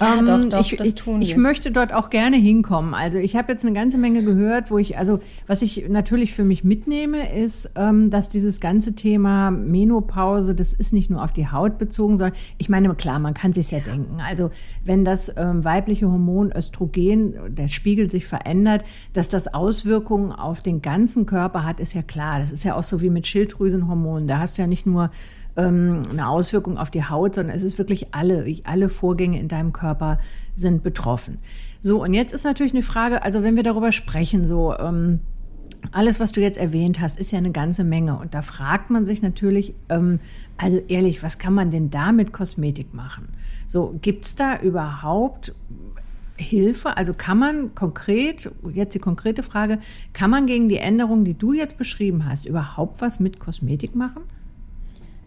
Ja, 0.00 0.18
ähm, 0.18 0.26
doch, 0.26 0.44
doch, 0.48 0.60
ich, 0.60 0.76
das 0.76 0.94
tun 0.94 1.22
ich, 1.22 1.30
ich 1.30 1.36
möchte 1.36 1.70
dort 1.70 1.92
auch 1.92 2.10
gerne 2.10 2.36
hinkommen. 2.36 2.94
Also 2.94 3.18
ich 3.18 3.36
habe 3.36 3.52
jetzt 3.52 3.64
eine 3.64 3.74
ganze 3.74 3.98
Menge 3.98 4.24
gehört, 4.24 4.70
wo 4.70 4.78
ich, 4.78 4.98
also 4.98 5.20
was 5.46 5.62
ich 5.62 5.88
natürlich 5.88 6.34
für 6.34 6.44
mich 6.44 6.64
mitnehme, 6.64 7.32
ist, 7.32 7.72
ähm, 7.76 8.10
dass 8.10 8.28
dieses 8.28 8.60
ganze 8.60 8.94
Thema 8.94 9.50
Menopause, 9.50 10.54
das 10.54 10.72
ist 10.72 10.92
nicht 10.92 11.10
nur 11.10 11.22
auf 11.22 11.32
die 11.32 11.48
Haut 11.48 11.78
bezogen, 11.78 12.16
sondern 12.16 12.36
ich 12.58 12.68
meine, 12.68 12.92
klar, 12.94 13.18
man 13.18 13.34
kann 13.34 13.52
sich 13.52 13.70
ja 13.70 13.80
denken. 13.80 14.20
Also 14.20 14.50
wenn 14.84 15.04
das 15.04 15.36
ähm, 15.36 15.64
weibliche 15.64 16.10
Hormon 16.10 16.52
Östrogen, 16.52 17.34
der 17.54 17.68
Spiegel 17.68 18.10
sich 18.10 18.26
verändert, 18.26 18.84
dass 19.12 19.28
das 19.28 19.54
Auswirkungen 19.54 20.32
auf 20.32 20.60
den 20.60 20.82
ganzen 20.82 21.26
Körper 21.26 21.64
hat, 21.64 21.78
ist 21.78 21.94
ja 21.94 22.02
klar. 22.02 22.40
Das 22.40 22.50
ist 22.50 22.64
ja 22.64 22.74
auch 22.74 22.82
so 22.82 23.00
wie 23.00 23.10
mit 23.10 23.26
Schilddrüsenhormonen. 23.26 24.26
Da 24.26 24.38
hast 24.38 24.58
du 24.58 24.62
ja 24.62 24.68
nicht 24.68 24.86
nur 24.86 25.10
ähm, 25.56 26.02
eine 26.10 26.28
Auswirkung 26.28 26.78
auf 26.78 26.90
die 26.90 27.04
Haut, 27.04 27.34
sondern 27.34 27.54
es 27.54 27.62
ist 27.62 27.78
wirklich 27.78 28.14
alle, 28.14 28.44
alle 28.64 28.88
Vorgänge 28.88 29.38
in 29.38 29.48
deinem 29.48 29.72
Körper 29.72 30.18
sind 30.54 30.82
betroffen. 30.82 31.38
So, 31.80 32.02
und 32.02 32.14
jetzt 32.14 32.32
ist 32.32 32.44
natürlich 32.44 32.72
eine 32.72 32.82
Frage, 32.82 33.22
also 33.22 33.42
wenn 33.42 33.56
wir 33.56 33.62
darüber 33.62 33.92
sprechen, 33.92 34.44
so, 34.44 34.76
ähm, 34.76 35.20
alles, 35.92 36.20
was 36.20 36.32
du 36.32 36.40
jetzt 36.40 36.58
erwähnt 36.58 37.00
hast, 37.00 37.18
ist 37.18 37.30
ja 37.32 37.38
eine 37.38 37.52
ganze 37.52 37.84
Menge. 37.84 38.18
Und 38.18 38.34
da 38.34 38.42
fragt 38.42 38.90
man 38.90 39.06
sich 39.06 39.22
natürlich, 39.22 39.74
ähm, 39.88 40.18
also 40.56 40.78
ehrlich, 40.88 41.22
was 41.22 41.38
kann 41.38 41.54
man 41.54 41.70
denn 41.70 41.90
da 41.90 42.12
mit 42.12 42.32
Kosmetik 42.32 42.94
machen? 42.94 43.28
So, 43.66 43.94
gibt's 44.00 44.34
da 44.34 44.58
überhaupt 44.60 45.54
Hilfe? 46.36 46.96
Also 46.96 47.14
kann 47.14 47.38
man 47.38 47.74
konkret, 47.74 48.50
jetzt 48.72 48.94
die 48.94 48.98
konkrete 48.98 49.42
Frage, 49.42 49.78
kann 50.12 50.30
man 50.30 50.46
gegen 50.46 50.68
die 50.68 50.78
Änderungen, 50.78 51.24
die 51.24 51.36
du 51.36 51.52
jetzt 51.52 51.78
beschrieben 51.78 52.24
hast, 52.26 52.46
überhaupt 52.46 53.00
was 53.00 53.20
mit 53.20 53.38
Kosmetik 53.38 53.94
machen? 53.94 54.22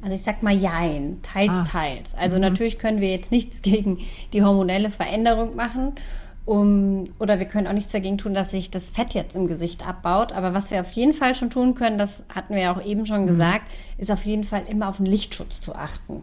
Also 0.01 0.16
ich 0.16 0.22
sag 0.22 0.44
mal 0.44 0.56
jein, 0.56 1.20
teils, 1.24 1.51
ah. 1.51 1.63
teils. 1.63 2.16
Also 2.16 2.38
mhm. 2.38 2.44
natürlich 2.44 2.80
können 2.80 3.01
wir 3.01 3.12
jetzt 3.12 3.32
nichts 3.32 3.62
gegen 3.63 4.00
die 4.34 4.44
hormonelle 4.44 4.92
Veränderung 4.92 5.56
machen. 5.56 5.94
Um, 6.46 7.10
oder 7.20 7.39
wir 7.39 7.46
können 7.46 7.68
auch 7.68 7.74
nichts 7.74 7.92
dagegen 7.92 8.18
tun, 8.18 8.34
dass 8.34 8.51
sich 8.51 8.72
das 8.72 8.92
Fett 8.92 9.13
jetzt 9.13 9.36
im 9.36 9.50
Gesicht 9.50 9.86
abbaut. 9.86 10.32
Aber 10.32 10.54
was 10.54 10.72
wir 10.72 10.80
auf 10.80 10.92
jeden 10.92 11.13
Fall 11.13 11.36
schon 11.36 11.50
tun 11.50 11.74
können, 11.74 11.98
das 11.98 12.24
hatten 12.34 12.56
wir 12.56 12.62
ja 12.62 12.74
auch 12.74 12.82
eben 12.86 13.06
schon 13.06 13.24
mhm. 13.24 13.27
gesagt, 13.27 13.70
ist 13.98 14.12
auf 14.12 14.25
jeden 14.25 14.46
Fall 14.46 14.63
immer 14.70 14.88
auf 14.88 14.98
den 14.98 15.08
Lichtschutz 15.08 15.60
zu 15.60 15.75
achten. 15.75 16.22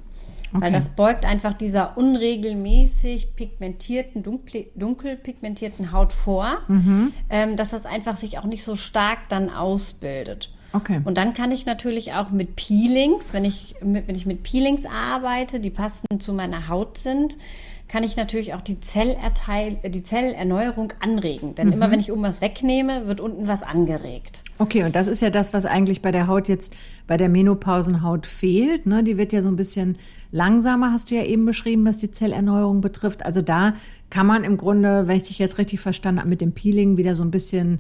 Okay. 0.55 0.67
Weil 0.67 0.73
das 0.73 0.91
beugt 0.91 1.27
einfach 1.27 1.53
dieser 1.53 1.99
unregelmäßig 1.99 3.35
pigmentierten, 3.35 4.23
dunkel, 4.23 4.67
dunkel 4.77 5.17
pigmentierten 5.17 5.91
Haut 5.91 6.13
vor, 6.13 6.59
mhm. 6.69 7.13
ähm, 7.29 7.57
dass 7.57 7.71
das 7.71 7.85
einfach 7.85 8.17
sich 8.17 8.39
auch 8.39 8.45
nicht 8.45 8.63
so 8.63 8.77
stark 8.77 9.29
dann 9.29 9.51
ausbildet. 9.51 10.54
Okay. 10.75 11.01
Und 11.05 11.17
dann 11.17 11.35
kann 11.35 11.53
ich 11.53 11.67
natürlich 11.67 12.15
auch 12.15 12.31
mit 12.31 12.57
Peelings, 12.57 13.33
wenn 13.33 13.45
ich 13.45 13.77
mit, 13.83 14.09
wenn 14.09 14.17
ich 14.17 14.27
mit 14.27 14.43
Peelings 14.43 14.85
arbeite, 14.87 15.61
die 15.61 15.71
passend 15.71 16.21
zu 16.21 16.33
meiner 16.33 16.69
Haut 16.69 16.99
sind, 16.99 17.39
kann 17.87 18.03
ich 18.03 18.17
natürlich 18.17 18.55
auch 18.55 18.61
die, 18.61 18.81
Zellerteil, 18.81 19.79
die 19.85 20.03
Zellerneuerung 20.03 20.93
anregen. 21.01 21.55
Denn 21.55 21.69
mhm. 21.69 21.75
immer 21.75 21.91
wenn 21.93 22.01
ich 22.01 22.11
oben 22.11 22.23
was 22.23 22.41
wegnehme, 22.41 23.07
wird 23.07 23.21
unten 23.21 23.47
was 23.47 23.63
angeregt. 23.63 24.43
Okay, 24.59 24.83
und 24.83 24.97
das 24.97 25.07
ist 25.07 25.23
ja 25.23 25.31
das, 25.31 25.53
was 25.53 25.65
eigentlich 25.65 26.03
bei 26.03 26.11
der 26.11 26.27
Haut 26.27 26.49
jetzt, 26.49 26.75
bei 27.07 27.17
der 27.17 27.29
Menopausenhaut 27.29 28.27
fehlt. 28.27 28.87
Ne? 28.87 29.05
Die 29.05 29.17
wird 29.17 29.33
ja 29.33 29.43
so 29.43 29.49
ein 29.49 29.57
bisschen 29.57 29.97
langsamer, 30.33 30.91
hast 30.91 31.13
du 31.13 31.15
ja 31.15 31.23
eben 31.23 31.45
beschrieben, 31.45 31.87
was 31.87 31.99
die 31.99 32.11
Zellerneuerung 32.11 32.81
betrifft. 32.81 33.25
Also 33.25 33.43
da 33.43 33.75
kann 34.11 34.27
man 34.27 34.43
im 34.43 34.57
Grunde, 34.57 35.07
wenn 35.07 35.17
ich 35.17 35.25
dich 35.25 35.39
jetzt 35.39 35.59
richtig 35.59 35.79
verstanden 35.79 36.21
habe, 36.21 36.31
mit 36.31 36.41
dem 36.41 36.51
Peeling 36.51 36.97
wieder 36.97 37.15
so 37.15 37.23
ein 37.23 37.31
bisschen 37.31 37.79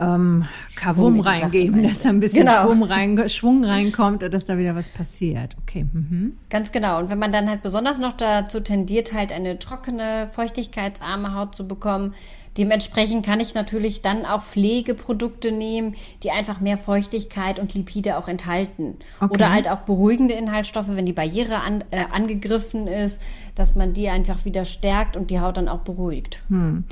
ähm, 0.00 0.44
Kavum 0.74 1.20
reingeben, 1.20 1.82
dass 1.84 2.02
da 2.02 2.08
ein 2.08 2.20
bisschen 2.20 2.46
genau. 2.46 2.64
Schwung, 2.64 2.82
rein, 2.82 3.28
Schwung 3.28 3.64
reinkommt 3.64 4.22
und 4.22 4.34
dass 4.34 4.46
da 4.46 4.58
wieder 4.58 4.74
was 4.74 4.88
passiert. 4.88 5.56
Okay. 5.62 5.86
Mhm. 5.92 6.36
Ganz 6.50 6.72
genau. 6.72 6.98
Und 6.98 7.10
wenn 7.10 7.18
man 7.18 7.30
dann 7.30 7.48
halt 7.48 7.62
besonders 7.62 8.00
noch 8.00 8.12
dazu 8.12 8.60
tendiert, 8.60 9.12
halt 9.12 9.32
eine 9.32 9.58
trockene, 9.58 10.26
feuchtigkeitsarme 10.26 11.34
Haut 11.34 11.54
zu 11.54 11.68
bekommen, 11.68 12.14
dementsprechend 12.58 13.24
kann 13.24 13.38
ich 13.38 13.54
natürlich 13.54 14.02
dann 14.02 14.24
auch 14.26 14.42
Pflegeprodukte 14.42 15.52
nehmen, 15.52 15.94
die 16.22 16.30
einfach 16.32 16.60
mehr 16.60 16.78
Feuchtigkeit 16.78 17.60
und 17.60 17.74
Lipide 17.74 18.18
auch 18.18 18.26
enthalten. 18.28 18.96
Okay. 19.20 19.32
Oder 19.32 19.52
halt 19.52 19.68
auch 19.68 19.80
beruhigende 19.80 20.34
Inhaltsstoffe, 20.34 20.88
wenn 20.88 21.06
die 21.06 21.12
Barriere 21.12 21.60
an, 21.60 21.84
äh, 21.90 22.04
angegriffen 22.12 22.88
ist, 22.88 23.20
dass 23.54 23.76
man 23.76 23.92
die 23.92 24.08
einfach 24.08 24.44
wieder 24.44 24.64
stärkt 24.64 25.16
und 25.16 25.30
die 25.30 25.38
Haut 25.38 25.56
dann 25.56 25.68
auch 25.68 25.80
beruhigt. 25.80 26.40
Hm. 26.48 26.84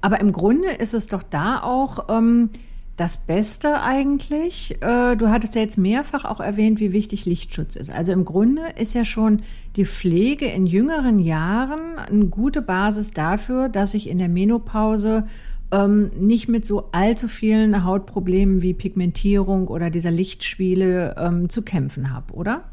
Aber 0.00 0.20
im 0.20 0.32
Grunde 0.32 0.70
ist 0.70 0.94
es 0.94 1.06
doch 1.08 1.22
da 1.22 1.62
auch 1.62 2.08
ähm, 2.08 2.50
das 2.98 3.26
Beste 3.26 3.80
eigentlich. 3.80 4.82
Äh, 4.82 5.16
du 5.16 5.28
hattest 5.28 5.54
ja 5.54 5.62
jetzt 5.62 5.78
mehrfach 5.78 6.24
auch 6.24 6.40
erwähnt, 6.40 6.80
wie 6.80 6.92
wichtig 6.92 7.26
Lichtschutz 7.26 7.76
ist. 7.76 7.90
Also 7.90 8.12
im 8.12 8.24
Grunde 8.24 8.62
ist 8.76 8.94
ja 8.94 9.04
schon 9.04 9.40
die 9.76 9.84
Pflege 9.84 10.46
in 10.46 10.66
jüngeren 10.66 11.20
Jahren 11.20 11.96
eine 11.96 12.26
gute 12.26 12.60
Basis 12.60 13.12
dafür, 13.12 13.68
dass 13.68 13.94
ich 13.94 14.08
in 14.08 14.18
der 14.18 14.28
Menopause 14.28 15.24
ähm, 15.70 16.10
nicht 16.18 16.48
mit 16.48 16.64
so 16.64 16.88
allzu 16.92 17.28
vielen 17.28 17.84
Hautproblemen 17.84 18.62
wie 18.62 18.74
Pigmentierung 18.74 19.68
oder 19.68 19.90
dieser 19.90 20.10
Lichtspiele 20.10 21.14
ähm, 21.18 21.48
zu 21.48 21.62
kämpfen 21.62 22.12
habe, 22.12 22.34
oder? 22.34 22.64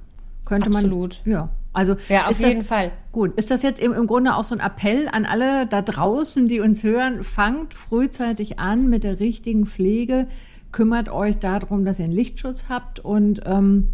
Könnte 0.46 0.72
Absolut. 0.72 1.22
man. 1.26 1.34
Ja. 1.34 1.50
Also 1.76 1.96
ja, 2.10 2.28
auf 2.28 2.40
jeden 2.40 2.60
das, 2.60 2.68
Fall. 2.68 2.92
Gut, 3.12 3.38
ist 3.38 3.52
das 3.52 3.62
jetzt 3.64 3.80
im, 3.80 3.94
im 3.94 4.08
Grunde 4.08 4.36
auch 4.36 4.44
so 4.44 4.56
ein 4.56 4.66
Appell 4.66 5.08
an 5.12 5.26
alle 5.26 5.68
da 5.68 5.82
draußen, 5.82 6.48
die 6.48 6.60
uns 6.60 6.84
hören, 6.84 7.22
fangt 7.22 7.74
frühzeitig 7.74 8.60
an 8.60 8.90
mit 8.90 9.04
der 9.04 9.20
richtigen 9.20 9.66
Pflege, 9.66 10.28
kümmert 10.72 11.10
euch 11.10 11.38
darum, 11.38 11.86
dass 11.86 12.00
ihr 12.00 12.06
einen 12.06 12.14
Lichtschutz 12.14 12.70
habt 12.70 13.00
und 13.00 13.42
ähm, 13.46 13.90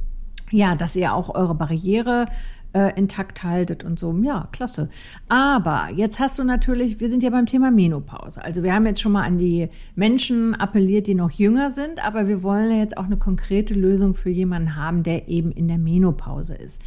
ja, 0.51 0.75
dass 0.75 0.95
ihr 0.95 1.13
auch 1.13 1.33
eure 1.33 1.55
Barriere 1.55 2.25
äh, 2.73 2.97
intakt 2.97 3.43
haltet 3.43 3.83
und 3.83 3.99
so. 3.99 4.15
Ja, 4.21 4.47
klasse. 4.51 4.89
Aber 5.27 5.89
jetzt 5.95 6.19
hast 6.19 6.39
du 6.39 6.43
natürlich, 6.43 6.99
wir 6.99 7.09
sind 7.09 7.23
ja 7.23 7.29
beim 7.29 7.45
Thema 7.45 7.71
Menopause. 7.71 8.43
Also 8.43 8.63
wir 8.63 8.73
haben 8.73 8.85
jetzt 8.85 9.01
schon 9.01 9.11
mal 9.11 9.23
an 9.23 9.37
die 9.37 9.69
Menschen 9.95 10.55
appelliert, 10.55 11.07
die 11.07 11.15
noch 11.15 11.31
jünger 11.31 11.71
sind, 11.71 12.05
aber 12.05 12.27
wir 12.27 12.43
wollen 12.43 12.69
ja 12.71 12.77
jetzt 12.77 12.97
auch 12.97 13.05
eine 13.05 13.17
konkrete 13.17 13.73
Lösung 13.73 14.13
für 14.13 14.29
jemanden 14.29 14.75
haben, 14.75 15.03
der 15.03 15.27
eben 15.27 15.51
in 15.51 15.67
der 15.67 15.77
Menopause 15.77 16.55
ist 16.55 16.83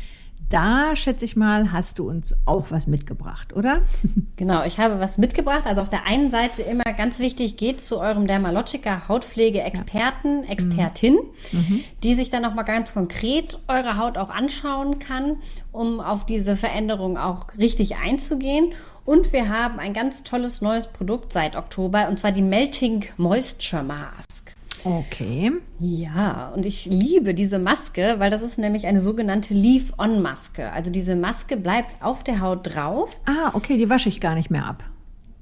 da 0.48 0.94
schätze 0.96 1.24
ich 1.24 1.36
mal, 1.36 1.72
hast 1.72 1.98
du 1.98 2.08
uns 2.08 2.36
auch 2.44 2.70
was 2.70 2.86
mitgebracht, 2.86 3.54
oder? 3.54 3.80
Genau, 4.36 4.64
ich 4.64 4.80
habe 4.80 4.98
was 4.98 5.16
mitgebracht. 5.18 5.62
Also 5.66 5.80
auf 5.80 5.88
der 5.88 6.06
einen 6.06 6.28
Seite 6.30 6.62
immer 6.62 6.82
ganz 6.96 7.20
wichtig, 7.20 7.56
geht 7.56 7.80
zu 7.80 8.00
eurem 8.00 8.26
Dermalogica 8.26 9.06
Hautpflege-Experten, 9.08 10.42
ja. 10.42 10.48
Expertin, 10.50 11.18
mhm. 11.52 11.84
die 12.02 12.14
sich 12.14 12.30
dann 12.30 12.42
nochmal 12.42 12.64
ganz 12.64 12.94
konkret 12.94 13.60
eure 13.68 13.96
Haut 13.96 14.18
auch 14.18 14.30
anschauen 14.30 14.98
kann, 14.98 15.36
um 15.70 16.00
auf 16.00 16.26
diese 16.26 16.56
Veränderung 16.56 17.16
auch 17.16 17.46
richtig 17.58 17.96
einzugehen. 17.96 18.72
Und 19.04 19.32
wir 19.32 19.48
haben 19.48 19.78
ein 19.78 19.92
ganz 19.92 20.24
tolles 20.24 20.62
neues 20.62 20.88
Produkt 20.88 21.32
seit 21.32 21.54
Oktober, 21.54 22.08
und 22.08 22.18
zwar 22.18 22.32
die 22.32 22.42
Melting 22.42 23.04
Moisture 23.16 23.84
Mask. 23.84 24.54
Okay. 24.84 25.52
Ja, 25.80 26.52
und 26.54 26.66
ich 26.66 26.86
liebe 26.86 27.34
diese 27.34 27.58
Maske, 27.58 28.16
weil 28.18 28.30
das 28.30 28.42
ist 28.42 28.58
nämlich 28.58 28.86
eine 28.86 29.00
sogenannte 29.00 29.54
Leave-On-Maske. 29.54 30.70
Also 30.72 30.90
diese 30.90 31.16
Maske 31.16 31.56
bleibt 31.56 32.02
auf 32.02 32.22
der 32.22 32.40
Haut 32.40 32.74
drauf. 32.74 33.10
Ah, 33.26 33.50
okay, 33.54 33.78
die 33.78 33.88
wasche 33.88 34.08
ich 34.08 34.20
gar 34.20 34.34
nicht 34.34 34.50
mehr 34.50 34.66
ab. 34.66 34.84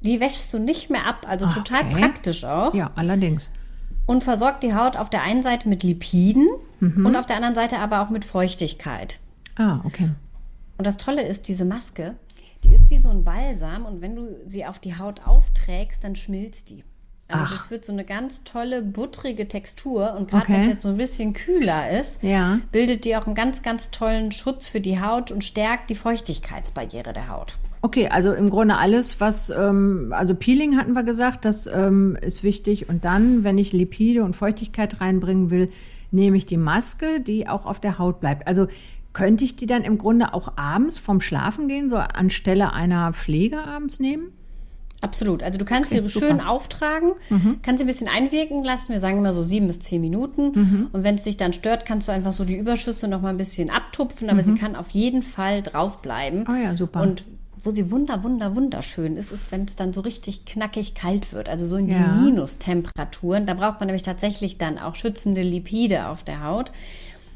Die 0.05 0.21
wäschst 0.21 0.53
du 0.53 0.59
nicht 0.59 0.91
mehr 0.91 1.07
ab, 1.07 1.27
also 1.29 1.47
okay. 1.47 1.61
total 1.65 1.85
praktisch 1.87 2.45
auch. 2.45 2.75
Ja, 2.75 2.91
allerdings. 2.97 3.51
Und 4.07 4.23
versorgt 4.23 4.63
die 4.63 4.75
Haut 4.75 4.97
auf 4.97 5.11
der 5.11 5.23
einen 5.23 5.43
Seite 5.43 5.69
mit 5.69 5.83
Lipiden 5.83 6.49
mhm. 6.81 7.07
und 7.07 7.17
auf 7.17 7.27
der 7.27 7.37
anderen 7.37 7.55
Seite 7.55 7.79
aber 7.79 8.03
auch 8.03 8.11
mit 8.11 8.25
Feuchtigkeit. 8.25 9.19
Ah, 9.57 9.81
okay. 9.85 10.11
Und 10.79 10.87
das 10.87 10.97
Tolle 10.97 11.23
ist, 11.23 11.47
diese 11.49 11.65
Maske, 11.65 12.17
die 12.65 12.75
ist 12.75 12.91
wie 12.91 12.99
so 12.99 13.11
ein 13.11 13.25
Balsam 13.25 13.85
und 13.85 14.01
wenn 14.01 14.17
du 14.17 14.37
sie 14.47 14.67
auf 14.67 14.79
die 14.79 14.97
Haut 14.99 15.27
aufträgst, 15.27 16.03
dann 16.03 16.17
schmilzt 16.17 16.71
die. 16.71 16.85
Also 17.33 17.45
Ach. 17.47 17.53
das 17.53 17.71
wird 17.71 17.85
so 17.85 17.93
eine 17.93 18.05
ganz 18.05 18.45
tolle, 18.45 18.83
buttrige 18.83 19.49
Textur. 19.49 20.15
Und 20.15 20.31
gerade 20.31 20.45
okay. 20.45 20.53
wenn 20.53 20.61
es 20.61 20.67
jetzt 20.67 20.83
so 20.83 20.89
ein 20.89 20.97
bisschen 20.97 21.33
kühler 21.33 21.91
ist, 21.91 22.23
ja. 22.23 22.61
bildet 22.71 23.05
die 23.05 23.17
auch 23.17 23.27
einen 23.27 23.35
ganz, 23.35 23.63
ganz 23.63 23.91
tollen 23.91 24.33
Schutz 24.33 24.69
für 24.69 24.81
die 24.81 25.01
Haut 25.01 25.31
und 25.31 25.43
stärkt 25.43 25.91
die 25.91 25.95
Feuchtigkeitsbarriere 25.95 27.13
der 27.13 27.29
Haut. 27.29 27.57
Okay, 27.81 28.09
also 28.09 28.33
im 28.33 28.49
Grunde 28.49 28.77
alles, 28.77 29.21
was, 29.21 29.51
ähm, 29.51 30.13
also 30.17 30.35
Peeling 30.37 30.77
hatten 30.77 30.93
wir 30.93 31.03
gesagt, 31.03 31.45
das 31.45 31.67
ähm, 31.67 32.17
ist 32.21 32.45
wichtig. 32.45 32.89
Und 32.89 33.05
dann, 33.05 33.43
wenn 33.43 33.59
ich 33.59 33.73
Lipide 33.73 34.23
und 34.23 34.37
Feuchtigkeit 34.37 35.01
reinbringen 35.01 35.51
will, 35.51 35.69
nehme 36.13 36.37
ich 36.37 36.47
die 36.47 36.59
Maske, 36.59 37.21
die 37.21 37.49
auch 37.49 37.67
auf 37.67 37.81
der 37.81 37.99
Haut 37.99 38.21
bleibt. 38.21 38.47
Also 38.47 38.69
könnte 39.13 39.45
ich 39.45 39.57
die 39.57 39.67
dann 39.67 39.83
im 39.83 39.99
Grunde 39.99 40.33
auch 40.33 40.57
abends 40.57 40.99
vom 40.99 41.21
Schlafen 41.21 41.69
gehen, 41.69 41.89
so 41.89 41.97
anstelle 41.97 42.73
einer 42.73 43.13
Pflege 43.13 43.63
abends 43.65 44.01
nehmen? 44.01 44.33
Absolut. 45.03 45.43
Also 45.43 45.59
du 45.59 45.65
kannst 45.65 45.93
okay, 45.93 46.01
sie 46.01 46.09
schön 46.09 46.41
auftragen, 46.41 47.11
mhm. 47.29 47.59
kannst 47.63 47.81
sie 47.81 47.85
ein 47.85 47.89
bisschen 47.89 48.09
einwirken 48.09 48.63
lassen. 48.63 48.93
Wir 48.93 49.01
sagen 49.01 49.19
immer 49.19 49.33
so 49.33 49.43
sieben 49.43 49.67
bis 49.67 49.81
zehn 49.81 50.01
Minuten. 50.01 50.53
Mhm. 50.55 50.89
Und 50.93 51.05
wenn 51.05 51.17
es 51.17 51.25
dich 51.25 51.37
dann 51.37 51.53
stört, 51.53 51.85
kannst 51.85 52.07
du 52.09 52.13
einfach 52.13 52.33
so 52.33 52.45
die 52.45 52.57
Überschüsse 52.57 53.09
noch 53.09 53.21
mal 53.21 53.31
ein 53.31 53.37
bisschen 53.37 53.69
abtupfen. 53.69 54.31
Aber 54.31 54.41
mhm. 54.41 54.47
sie 54.47 54.55
kann 54.55 54.77
auf 54.77 54.91
jeden 54.91 55.23
Fall 55.23 55.61
draufbleiben. 55.61 56.47
Oh 56.49 56.55
ja, 56.55 56.77
super. 56.77 57.03
Und 57.03 57.25
wo 57.59 57.71
sie 57.71 57.91
wunder, 57.91 58.23
wunder, 58.23 58.55
wunderschön 58.55 59.17
ist, 59.17 59.33
ist, 59.33 59.53
wenn 59.53 59.65
es 59.65 59.77
dann 59.77 59.93
so 59.93 60.01
richtig 60.03 60.45
knackig 60.45 60.95
kalt 60.95 61.33
wird, 61.33 61.49
also 61.49 61.67
so 61.67 61.77
in 61.77 61.87
die 61.87 61.93
ja. 61.93 62.17
Minustemperaturen. 62.17 63.47
Da 63.47 63.55
braucht 63.55 63.81
man 63.81 63.87
nämlich 63.87 64.03
tatsächlich 64.03 64.59
dann 64.59 64.79
auch 64.79 64.95
schützende 64.95 65.43
Lipide 65.43 66.07
auf 66.09 66.23
der 66.23 66.45
Haut. 66.45 66.73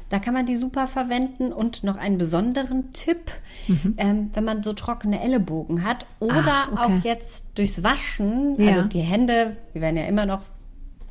Da 0.09 0.19
kann 0.19 0.33
man 0.33 0.45
die 0.45 0.55
super 0.55 0.87
verwenden 0.87 1.51
und 1.51 1.83
noch 1.83 1.97
einen 1.97 2.17
besonderen 2.17 2.93
Tipp, 2.93 3.31
mhm. 3.67 3.95
ähm, 3.97 4.29
wenn 4.33 4.43
man 4.45 4.63
so 4.63 4.73
trockene 4.73 5.21
Ellenbogen 5.21 5.83
hat 5.83 6.05
oder 6.19 6.45
Ach, 6.47 6.71
okay. 6.71 6.81
auch 6.81 7.03
jetzt 7.03 7.57
durchs 7.57 7.83
Waschen, 7.83 8.55
ja. 8.57 8.69
also 8.69 8.83
die 8.83 9.01
Hände, 9.01 9.57
wir 9.73 9.81
werden 9.81 9.97
ja 9.97 10.05
immer 10.05 10.25
noch 10.25 10.41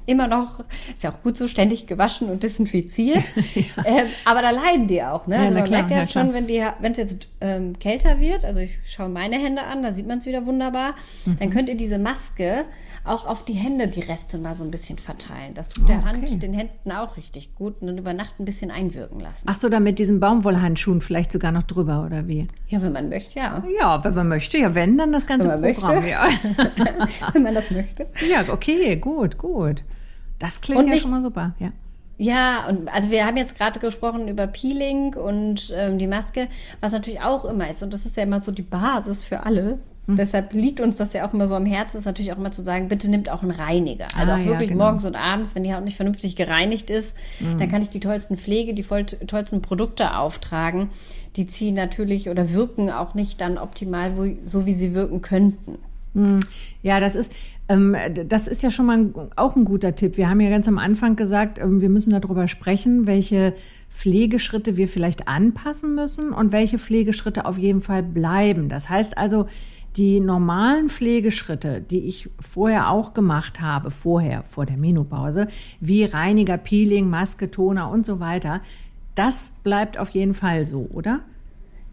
immer 0.06 0.28
noch, 0.28 0.60
ist 0.94 1.02
ja 1.02 1.10
auch 1.10 1.22
gut 1.22 1.36
so, 1.36 1.48
ständig 1.48 1.86
gewaschen 1.86 2.30
und 2.30 2.42
desinfiziert. 2.42 3.24
ja. 3.54 3.84
ähm, 3.84 4.06
aber 4.24 4.40
da 4.40 4.50
leiden 4.50 4.86
die 4.86 5.02
auch. 5.02 5.26
Ne? 5.26 5.34
Ja, 5.34 5.42
also 5.42 5.54
man 5.54 5.64
klar, 5.64 5.82
merkt 5.82 6.14
ja, 6.14 6.22
schon, 6.22 6.32
wenn 6.32 6.46
die, 6.46 6.64
wenn 6.80 6.92
es 6.92 6.98
jetzt 6.98 7.28
ähm, 7.40 7.78
kälter 7.78 8.20
wird, 8.20 8.44
also 8.44 8.60
ich 8.60 8.78
schaue 8.84 9.08
meine 9.08 9.36
Hände 9.36 9.64
an, 9.64 9.82
da 9.82 9.92
sieht 9.92 10.06
man 10.06 10.18
es 10.18 10.26
wieder 10.26 10.46
wunderbar, 10.46 10.94
mhm. 11.24 11.38
dann 11.38 11.50
könnt 11.50 11.68
ihr 11.68 11.76
diese 11.76 11.98
Maske 11.98 12.64
auch 13.06 13.26
auf 13.26 13.44
die 13.44 13.54
Hände 13.54 13.88
die 13.88 14.00
Reste 14.00 14.38
mal 14.38 14.54
so 14.54 14.64
ein 14.64 14.70
bisschen 14.70 14.98
verteilen. 14.98 15.54
Das 15.54 15.68
tut 15.68 15.88
der 15.88 15.98
okay. 15.98 16.06
Hand, 16.06 16.42
den 16.42 16.52
Händen 16.52 16.92
auch 16.92 17.16
richtig 17.16 17.54
gut 17.54 17.80
und 17.80 17.86
dann 17.86 17.98
über 17.98 18.12
Nacht 18.12 18.38
ein 18.40 18.44
bisschen 18.44 18.70
einwirken 18.70 19.20
lassen. 19.20 19.46
Ach 19.46 19.54
so, 19.54 19.68
dann 19.68 19.82
mit 19.82 19.98
diesen 19.98 20.20
Baumwollhandschuhen 20.20 21.00
vielleicht 21.00 21.32
sogar 21.32 21.52
noch 21.52 21.62
drüber 21.62 22.04
oder 22.04 22.26
wie? 22.26 22.46
Ja, 22.68 22.82
wenn 22.82 22.92
man 22.92 23.08
möchte, 23.08 23.38
ja. 23.38 23.62
Ja, 23.80 24.04
wenn 24.04 24.14
man 24.14 24.28
möchte, 24.28 24.58
ja, 24.58 24.74
wenn 24.74 24.98
dann 24.98 25.12
das 25.12 25.26
ganze 25.26 25.48
wenn 25.60 25.74
Programm, 25.74 25.96
möchte. 25.96 26.10
ja. 26.10 26.24
wenn 27.32 27.42
man 27.42 27.54
das 27.54 27.70
möchte. 27.70 28.06
Ja, 28.30 28.44
okay, 28.52 28.96
gut, 28.96 29.38
gut. 29.38 29.84
Das 30.38 30.60
klingt 30.60 30.80
und 30.80 30.88
ja 30.88 30.96
schon 30.96 31.10
mal 31.12 31.22
super, 31.22 31.54
ja. 31.58 31.72
Ja, 32.18 32.66
und 32.68 32.88
also 32.92 33.10
wir 33.10 33.26
haben 33.26 33.36
jetzt 33.36 33.58
gerade 33.58 33.78
gesprochen 33.78 34.28
über 34.28 34.46
Peeling 34.46 35.14
und 35.14 35.72
ähm, 35.76 35.98
die 35.98 36.06
Maske, 36.06 36.48
was 36.80 36.92
natürlich 36.92 37.20
auch 37.20 37.44
immer 37.44 37.68
ist. 37.68 37.82
Und 37.82 37.92
das 37.92 38.06
ist 38.06 38.16
ja 38.16 38.22
immer 38.22 38.42
so 38.42 38.52
die 38.52 38.62
Basis 38.62 39.22
für 39.22 39.44
alle. 39.44 39.80
Mhm. 40.06 40.16
Deshalb 40.16 40.54
liegt 40.54 40.80
uns 40.80 40.96
das 40.96 41.12
ja 41.12 41.28
auch 41.28 41.34
immer 41.34 41.46
so 41.46 41.54
am 41.54 41.66
Herzen, 41.66 41.98
ist 41.98 42.06
natürlich 42.06 42.32
auch 42.32 42.38
immer 42.38 42.52
zu 42.52 42.62
sagen, 42.62 42.88
bitte 42.88 43.10
nimmt 43.10 43.30
auch 43.30 43.42
einen 43.42 43.50
Reiniger. 43.50 44.06
Also 44.18 44.32
ah, 44.32 44.36
auch 44.36 44.44
wirklich 44.44 44.70
ja, 44.70 44.76
genau. 44.76 44.84
morgens 44.84 45.04
und 45.04 45.14
abends, 45.14 45.54
wenn 45.54 45.62
die 45.62 45.74
Haut 45.74 45.84
nicht 45.84 45.96
vernünftig 45.96 46.36
gereinigt 46.36 46.88
ist, 46.88 47.16
mhm. 47.38 47.58
dann 47.58 47.68
kann 47.68 47.82
ich 47.82 47.90
die 47.90 48.00
tollsten 48.00 48.38
Pflege, 48.38 48.72
die 48.72 48.84
tollsten 48.84 49.60
Produkte 49.60 50.16
auftragen. 50.16 50.88
Die 51.36 51.46
ziehen 51.46 51.74
natürlich 51.74 52.30
oder 52.30 52.54
wirken 52.54 52.90
auch 52.90 53.14
nicht 53.14 53.42
dann 53.42 53.58
optimal, 53.58 54.16
wo, 54.16 54.26
so 54.42 54.64
wie 54.64 54.72
sie 54.72 54.94
wirken 54.94 55.20
könnten. 55.20 55.76
Mhm. 56.14 56.40
Ja, 56.82 56.98
das 56.98 57.14
ist, 57.14 57.34
das 57.68 58.46
ist 58.46 58.62
ja 58.62 58.70
schon 58.70 58.86
mal 58.86 59.30
auch 59.34 59.56
ein 59.56 59.64
guter 59.64 59.96
Tipp. 59.96 60.16
Wir 60.16 60.30
haben 60.30 60.40
ja 60.40 60.50
ganz 60.50 60.68
am 60.68 60.78
Anfang 60.78 61.16
gesagt, 61.16 61.58
ähm, 61.58 61.80
wir 61.80 61.88
müssen 61.88 62.10
darüber 62.10 62.46
sprechen, 62.46 63.08
welche 63.08 63.54
Pflegeschritte 63.90 64.76
wir 64.76 64.86
vielleicht 64.86 65.26
anpassen 65.26 65.94
müssen 65.94 66.32
und 66.32 66.52
welche 66.52 66.78
Pflegeschritte 66.78 67.44
auf 67.44 67.58
jeden 67.58 67.80
Fall 67.80 68.04
bleiben. 68.04 68.68
Das 68.68 68.88
heißt 68.88 69.18
also, 69.18 69.46
die 69.96 70.20
normalen 70.20 70.88
Pflegeschritte, 70.88 71.80
die 71.80 72.00
ich 72.00 72.28
vorher 72.38 72.90
auch 72.90 73.14
gemacht 73.14 73.60
habe, 73.60 73.90
vorher, 73.90 74.42
vor 74.44 74.66
der 74.66 74.76
Menopause, 74.76 75.48
wie 75.80 76.04
Reiniger, 76.04 76.58
Peeling, 76.58 77.08
Maske, 77.08 77.50
Toner 77.50 77.90
und 77.90 78.04
so 78.06 78.20
weiter, 78.20 78.60
das 79.14 79.60
bleibt 79.64 79.98
auf 79.98 80.10
jeden 80.10 80.34
Fall 80.34 80.66
so, 80.66 80.88
oder? 80.92 81.20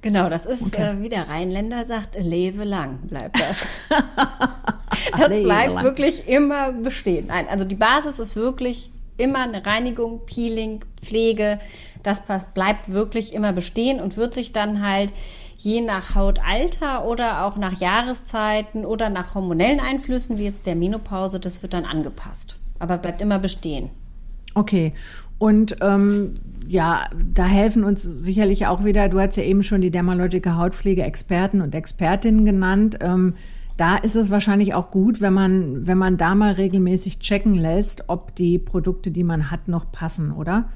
Genau, 0.04 0.30
das 0.30 0.46
ist, 0.46 0.62
okay. 0.62 0.98
äh, 0.98 1.02
wie 1.02 1.08
der 1.08 1.30
Rheinländer 1.30 1.86
sagt, 1.86 2.16
lebe 2.20 2.66
lang 2.66 3.00
bleibt 3.08 3.40
das. 3.40 3.88
das 5.18 5.30
bleibt 5.30 5.82
wirklich 5.82 6.28
immer 6.28 6.74
bestehen. 6.74 7.28
Nein, 7.28 7.48
also 7.50 7.64
die 7.64 7.76
Basis 7.76 8.20
ist 8.20 8.36
wirklich 8.36 8.92
immer 9.16 9.44
eine 9.44 9.66
Reinigung, 9.66 10.26
Peeling, 10.26 10.84
Pflege. 11.02 11.58
Das 12.04 12.24
bleibt 12.54 12.92
wirklich 12.92 13.34
immer 13.34 13.54
bestehen 13.54 14.02
und 14.02 14.18
wird 14.18 14.34
sich 14.34 14.52
dann 14.52 14.86
halt 14.86 15.14
je 15.58 15.80
nach 15.80 16.16
Hautalter 16.16 17.06
oder 17.06 17.46
auch 17.46 17.56
nach 17.56 17.80
Jahreszeiten 17.80 18.86
oder 18.86 19.10
nach 19.10 19.36
hormonellen 19.36 19.80
Einflüssen, 19.80 20.38
wie 20.38 20.44
jetzt 20.44 20.66
der 20.66 20.76
Menopause, 20.76 21.40
das 21.40 21.62
wird 21.62 21.74
dann 21.74 21.86
angepasst. 21.86 22.58
Aber 22.78 22.98
bleibt 22.98 23.22
immer 23.22 23.40
bestehen. 23.40 23.90
Okay. 24.54 24.94
Und 25.44 25.76
ähm, 25.82 26.36
ja, 26.70 27.10
da 27.34 27.44
helfen 27.44 27.84
uns 27.84 28.02
sicherlich 28.02 28.66
auch 28.68 28.86
wieder, 28.86 29.10
du 29.10 29.20
hast 29.20 29.36
ja 29.36 29.44
eben 29.44 29.62
schon 29.62 29.82
die 29.82 29.92
Dermalogica 29.92 30.56
Hautpflege-Experten 30.56 31.60
und 31.60 31.76
Expertinnen 31.76 32.46
genannt. 32.46 33.00
Ähm, 33.02 33.34
da 33.76 33.98
ist 33.98 34.16
es 34.16 34.32
wahrscheinlich 34.32 34.74
auch 34.74 34.90
gut, 34.90 35.20
wenn 35.20 35.34
man, 35.34 35.86
wenn 35.86 35.98
man 35.98 36.16
da 36.16 36.34
mal 36.34 36.54
regelmäßig 36.54 37.20
checken 37.20 37.56
lässt, 37.56 38.06
ob 38.08 38.34
die 38.36 38.58
Produkte, 38.58 39.12
die 39.12 39.26
man 39.26 39.52
hat, 39.52 39.68
noch 39.68 39.92
passen, 39.92 40.32
oder? 40.32 40.70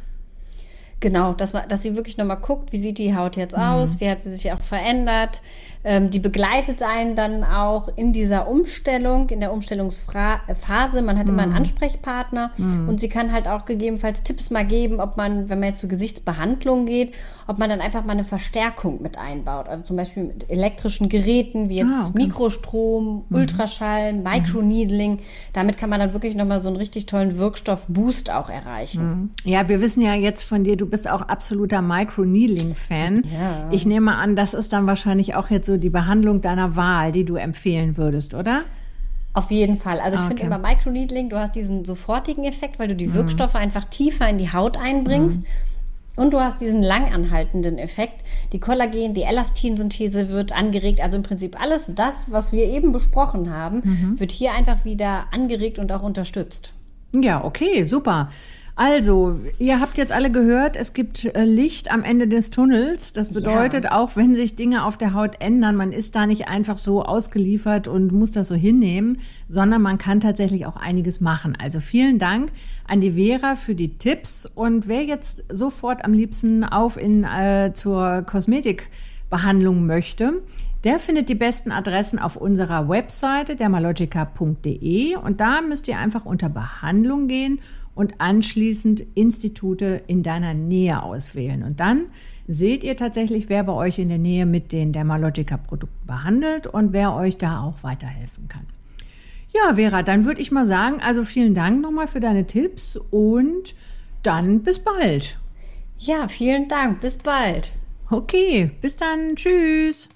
Genau, 1.00 1.34
dass, 1.34 1.54
man, 1.54 1.68
dass 1.70 1.84
sie 1.84 1.96
wirklich 1.96 2.18
nochmal 2.18 2.38
guckt, 2.38 2.72
wie 2.72 2.80
sieht 2.80 2.98
die 2.98 3.16
Haut 3.16 3.36
jetzt 3.36 3.56
mhm. 3.56 3.64
aus, 3.64 4.00
wie 4.00 4.10
hat 4.10 4.22
sie 4.22 4.34
sich 4.34 4.52
auch 4.52 4.60
verändert, 4.60 5.42
ähm, 5.84 6.10
die 6.10 6.20
begleitet 6.20 6.82
einen 6.82 7.16
dann 7.16 7.44
auch 7.44 7.88
in 7.96 8.12
dieser 8.12 8.48
Umstellung, 8.48 9.30
in 9.30 9.40
der 9.40 9.54
Umstellungsphase. 9.54 11.02
Man 11.02 11.18
hat 11.18 11.28
mhm. 11.28 11.34
immer 11.34 11.44
einen 11.44 11.52
mhm. 11.52 11.60
Ansprechpartner 11.60 12.52
mhm. 12.58 12.90
und 12.90 13.00
sie 13.00 13.10
kann 13.10 13.32
halt 13.32 13.48
auch 13.48 13.66
gegebenenfalls 13.66 14.24
Tipps 14.24 14.50
mal 14.50 14.66
geben, 14.66 15.00
ob 15.00 15.18
man, 15.18 15.50
wenn 15.50 15.60
man 15.60 15.70
jetzt 15.70 15.80
zur 15.80 15.90
Gesichtsbehandlung 15.90 16.88
geht, 16.88 17.14
ob 17.48 17.60
man 17.60 17.70
dann 17.70 17.80
einfach 17.80 18.04
mal 18.04 18.12
eine 18.12 18.26
Verstärkung 18.26 19.02
mit 19.02 19.18
einbaut. 19.18 19.70
Also 19.70 19.84
zum 19.84 19.96
Beispiel 19.96 20.24
mit 20.24 20.50
elektrischen 20.50 21.10
Geräten 21.10 21.70
wie 21.70 21.78
jetzt 21.78 21.92
ah, 21.94 22.08
okay. 22.10 22.24
Mikrostrom, 22.24 23.26
mhm. 23.30 23.38
Ultraschall, 23.38 24.14
mhm. 24.14 24.24
Microneedling. 24.24 25.20
Damit 25.54 25.78
kann 25.78 25.90
man 25.90 26.00
dann 26.00 26.14
wirklich 26.14 26.36
nochmal 26.36 26.62
so 26.62 26.68
einen 26.68 26.78
richtig 26.78 27.06
tollen 27.06 27.38
Wirkstoff-Boost 27.38 28.32
auch 28.32 28.50
erreichen. 28.50 29.32
Ja, 29.46 29.70
wir 29.70 29.80
wissen 29.80 30.02
ja 30.02 30.16
jetzt 30.16 30.44
von 30.44 30.64
dir, 30.64 30.76
du 30.76 30.87
bist 30.88 31.10
auch 31.10 31.22
absoluter 31.22 31.82
Microneedling-Fan. 31.82 33.24
Ja. 33.24 33.68
Ich 33.72 33.86
nehme 33.86 34.16
an, 34.16 34.36
das 34.36 34.54
ist 34.54 34.74
dann 34.74 34.88
wahrscheinlich 34.88 35.36
auch 35.36 35.50
jetzt 35.50 35.68
so 35.68 35.78
die 35.78 35.90
Behandlung 35.90 36.42
deiner 36.42 36.76
Wahl, 36.76 37.12
die 37.12 37.26
du 37.26 37.36
empfehlen 37.36 37.98
würdest, 37.98 38.34
oder? 38.34 38.64
Auf 39.34 39.52
jeden 39.52 39.78
Fall. 39.78 40.00
Also 40.00 40.16
ich 40.16 40.24
okay. 40.24 40.38
finde 40.38 40.56
immer 40.56 40.58
Microneedling, 40.58 41.30
du 41.30 41.38
hast 41.38 41.56
diesen 41.56 41.86
sofortigen 41.86 42.44
Effekt, 42.44 42.80
weil 42.80 42.88
du 42.88 42.96
die 42.96 43.08
mhm. 43.08 43.14
Wirkstoffe 43.14 43.56
einfach 43.56 43.86
tiefer 43.86 44.28
in 44.28 44.40
die 44.40 44.52
Haut 44.52 44.80
einbringst. 44.80 45.42
Mhm. 45.42 45.46
Und 46.16 46.34
du 46.34 46.40
hast 46.40 46.60
diesen 46.60 46.82
langanhaltenden 46.82 47.78
Effekt. 47.78 48.24
Die 48.52 48.60
Kollagen, 48.60 49.14
die 49.14 49.22
Elastinsynthese 49.22 50.30
wird 50.30 50.58
angeregt. 50.58 51.00
Also 51.00 51.18
im 51.18 51.24
Prinzip 51.24 51.62
alles 51.62 51.94
das, 51.94 52.32
was 52.32 52.52
wir 52.52 52.66
eben 52.66 52.92
besprochen 52.92 53.54
haben, 53.54 53.82
mhm. 53.84 54.20
wird 54.20 54.32
hier 54.32 54.54
einfach 54.54 54.84
wieder 54.84 55.26
angeregt 55.32 55.78
und 55.78 55.92
auch 55.92 56.02
unterstützt. 56.02 56.74
Ja, 57.14 57.44
okay, 57.44 57.86
super. 57.86 58.30
Also, 58.80 59.40
ihr 59.58 59.80
habt 59.80 59.98
jetzt 59.98 60.12
alle 60.12 60.32
gehört, 60.32 60.76
es 60.76 60.94
gibt 60.94 61.26
äh, 61.26 61.46
Licht 61.46 61.92
am 61.92 62.04
Ende 62.04 62.28
des 62.28 62.52
Tunnels. 62.52 63.12
Das 63.12 63.34
bedeutet, 63.34 63.86
ja. 63.86 63.94
auch 63.94 64.16
wenn 64.16 64.36
sich 64.36 64.56
Dinge 64.56 64.86
auf 64.86 64.98
der 64.98 65.16
Haut 65.16 65.38
ändern, 65.40 65.76
man 65.76 65.92
ist 65.92 66.16
da 66.16 66.28
nicht 66.28 66.48
einfach 66.48 66.78
so 66.78 67.04
ausgeliefert 67.04 67.88
und 67.88 68.12
muss 68.12 68.34
das 68.34 68.50
so 68.50 68.54
hinnehmen, 68.54 69.18
sondern 69.48 69.82
man 69.82 69.98
kann 69.98 70.20
tatsächlich 70.20 70.68
auch 70.68 70.76
einiges 70.76 71.22
machen. 71.22 71.58
Also 71.60 71.80
vielen 71.80 72.20
Dank 72.20 72.52
an 72.88 73.02
die 73.02 73.14
Vera 73.14 73.56
für 73.56 73.74
die 73.74 73.98
Tipps. 73.98 74.46
Und 74.46 74.88
wer 74.88 75.04
jetzt 75.04 75.46
sofort 75.52 76.06
am 76.06 76.14
liebsten 76.14 76.64
auf 76.64 76.98
in 76.98 77.24
äh, 77.24 77.72
zur 77.74 78.22
Kosmetikbehandlung 78.28 79.88
möchte, 79.88 80.34
der 80.84 81.00
findet 81.00 81.30
die 81.30 81.36
besten 81.36 81.72
Adressen 81.72 82.20
auf 82.20 82.36
unserer 82.36 82.88
Webseite 82.88 83.56
dermalogica.de 83.56 85.16
und 85.16 85.42
da 85.42 85.62
müsst 85.62 85.88
ihr 85.88 85.98
einfach 85.98 86.26
unter 86.26 86.50
Behandlung 86.50 87.28
gehen 87.28 87.60
und 87.98 88.22
anschließend 88.22 89.02
Institute 89.16 90.04
in 90.08 90.24
deiner 90.24 90.54
Nähe 90.54 91.04
auswählen. 91.04 91.64
Und 91.64 91.80
dann 91.80 92.06
seht 92.48 92.84
ihr 92.84 92.96
tatsächlich, 92.96 93.50
wer 93.50 93.64
bei 93.64 93.74
euch 93.74 94.00
in 94.00 94.10
der 94.10 94.20
Nähe 94.20 94.46
mit 94.46 94.72
den 94.72 94.94
Dermalogica-Produkten 94.94 96.08
behandelt 96.08 96.68
und 96.68 96.94
wer 96.94 97.14
euch 97.14 97.38
da 97.38 97.62
auch 97.64 97.84
weiterhelfen 97.84 98.48
kann. 98.48 98.66
Ja, 99.54 99.76
Vera, 99.76 100.04
dann 100.04 100.26
würde 100.26 100.42
ich 100.42 100.52
mal 100.52 100.66
sagen, 100.66 101.02
also 101.02 101.24
vielen 101.24 101.54
Dank 101.54 101.82
nochmal 101.82 102.08
für 102.08 102.20
deine 102.20 102.46
Tipps 102.46 102.96
und 102.96 103.76
dann 104.24 104.62
bis 104.62 104.80
bald. 104.80 105.38
Ja, 105.98 106.28
vielen 106.28 106.68
Dank. 106.68 107.02
Bis 107.02 107.18
bald. 107.18 107.72
Okay, 108.10 108.72
bis 108.82 108.96
dann. 108.96 109.36
Tschüss. 109.36 110.10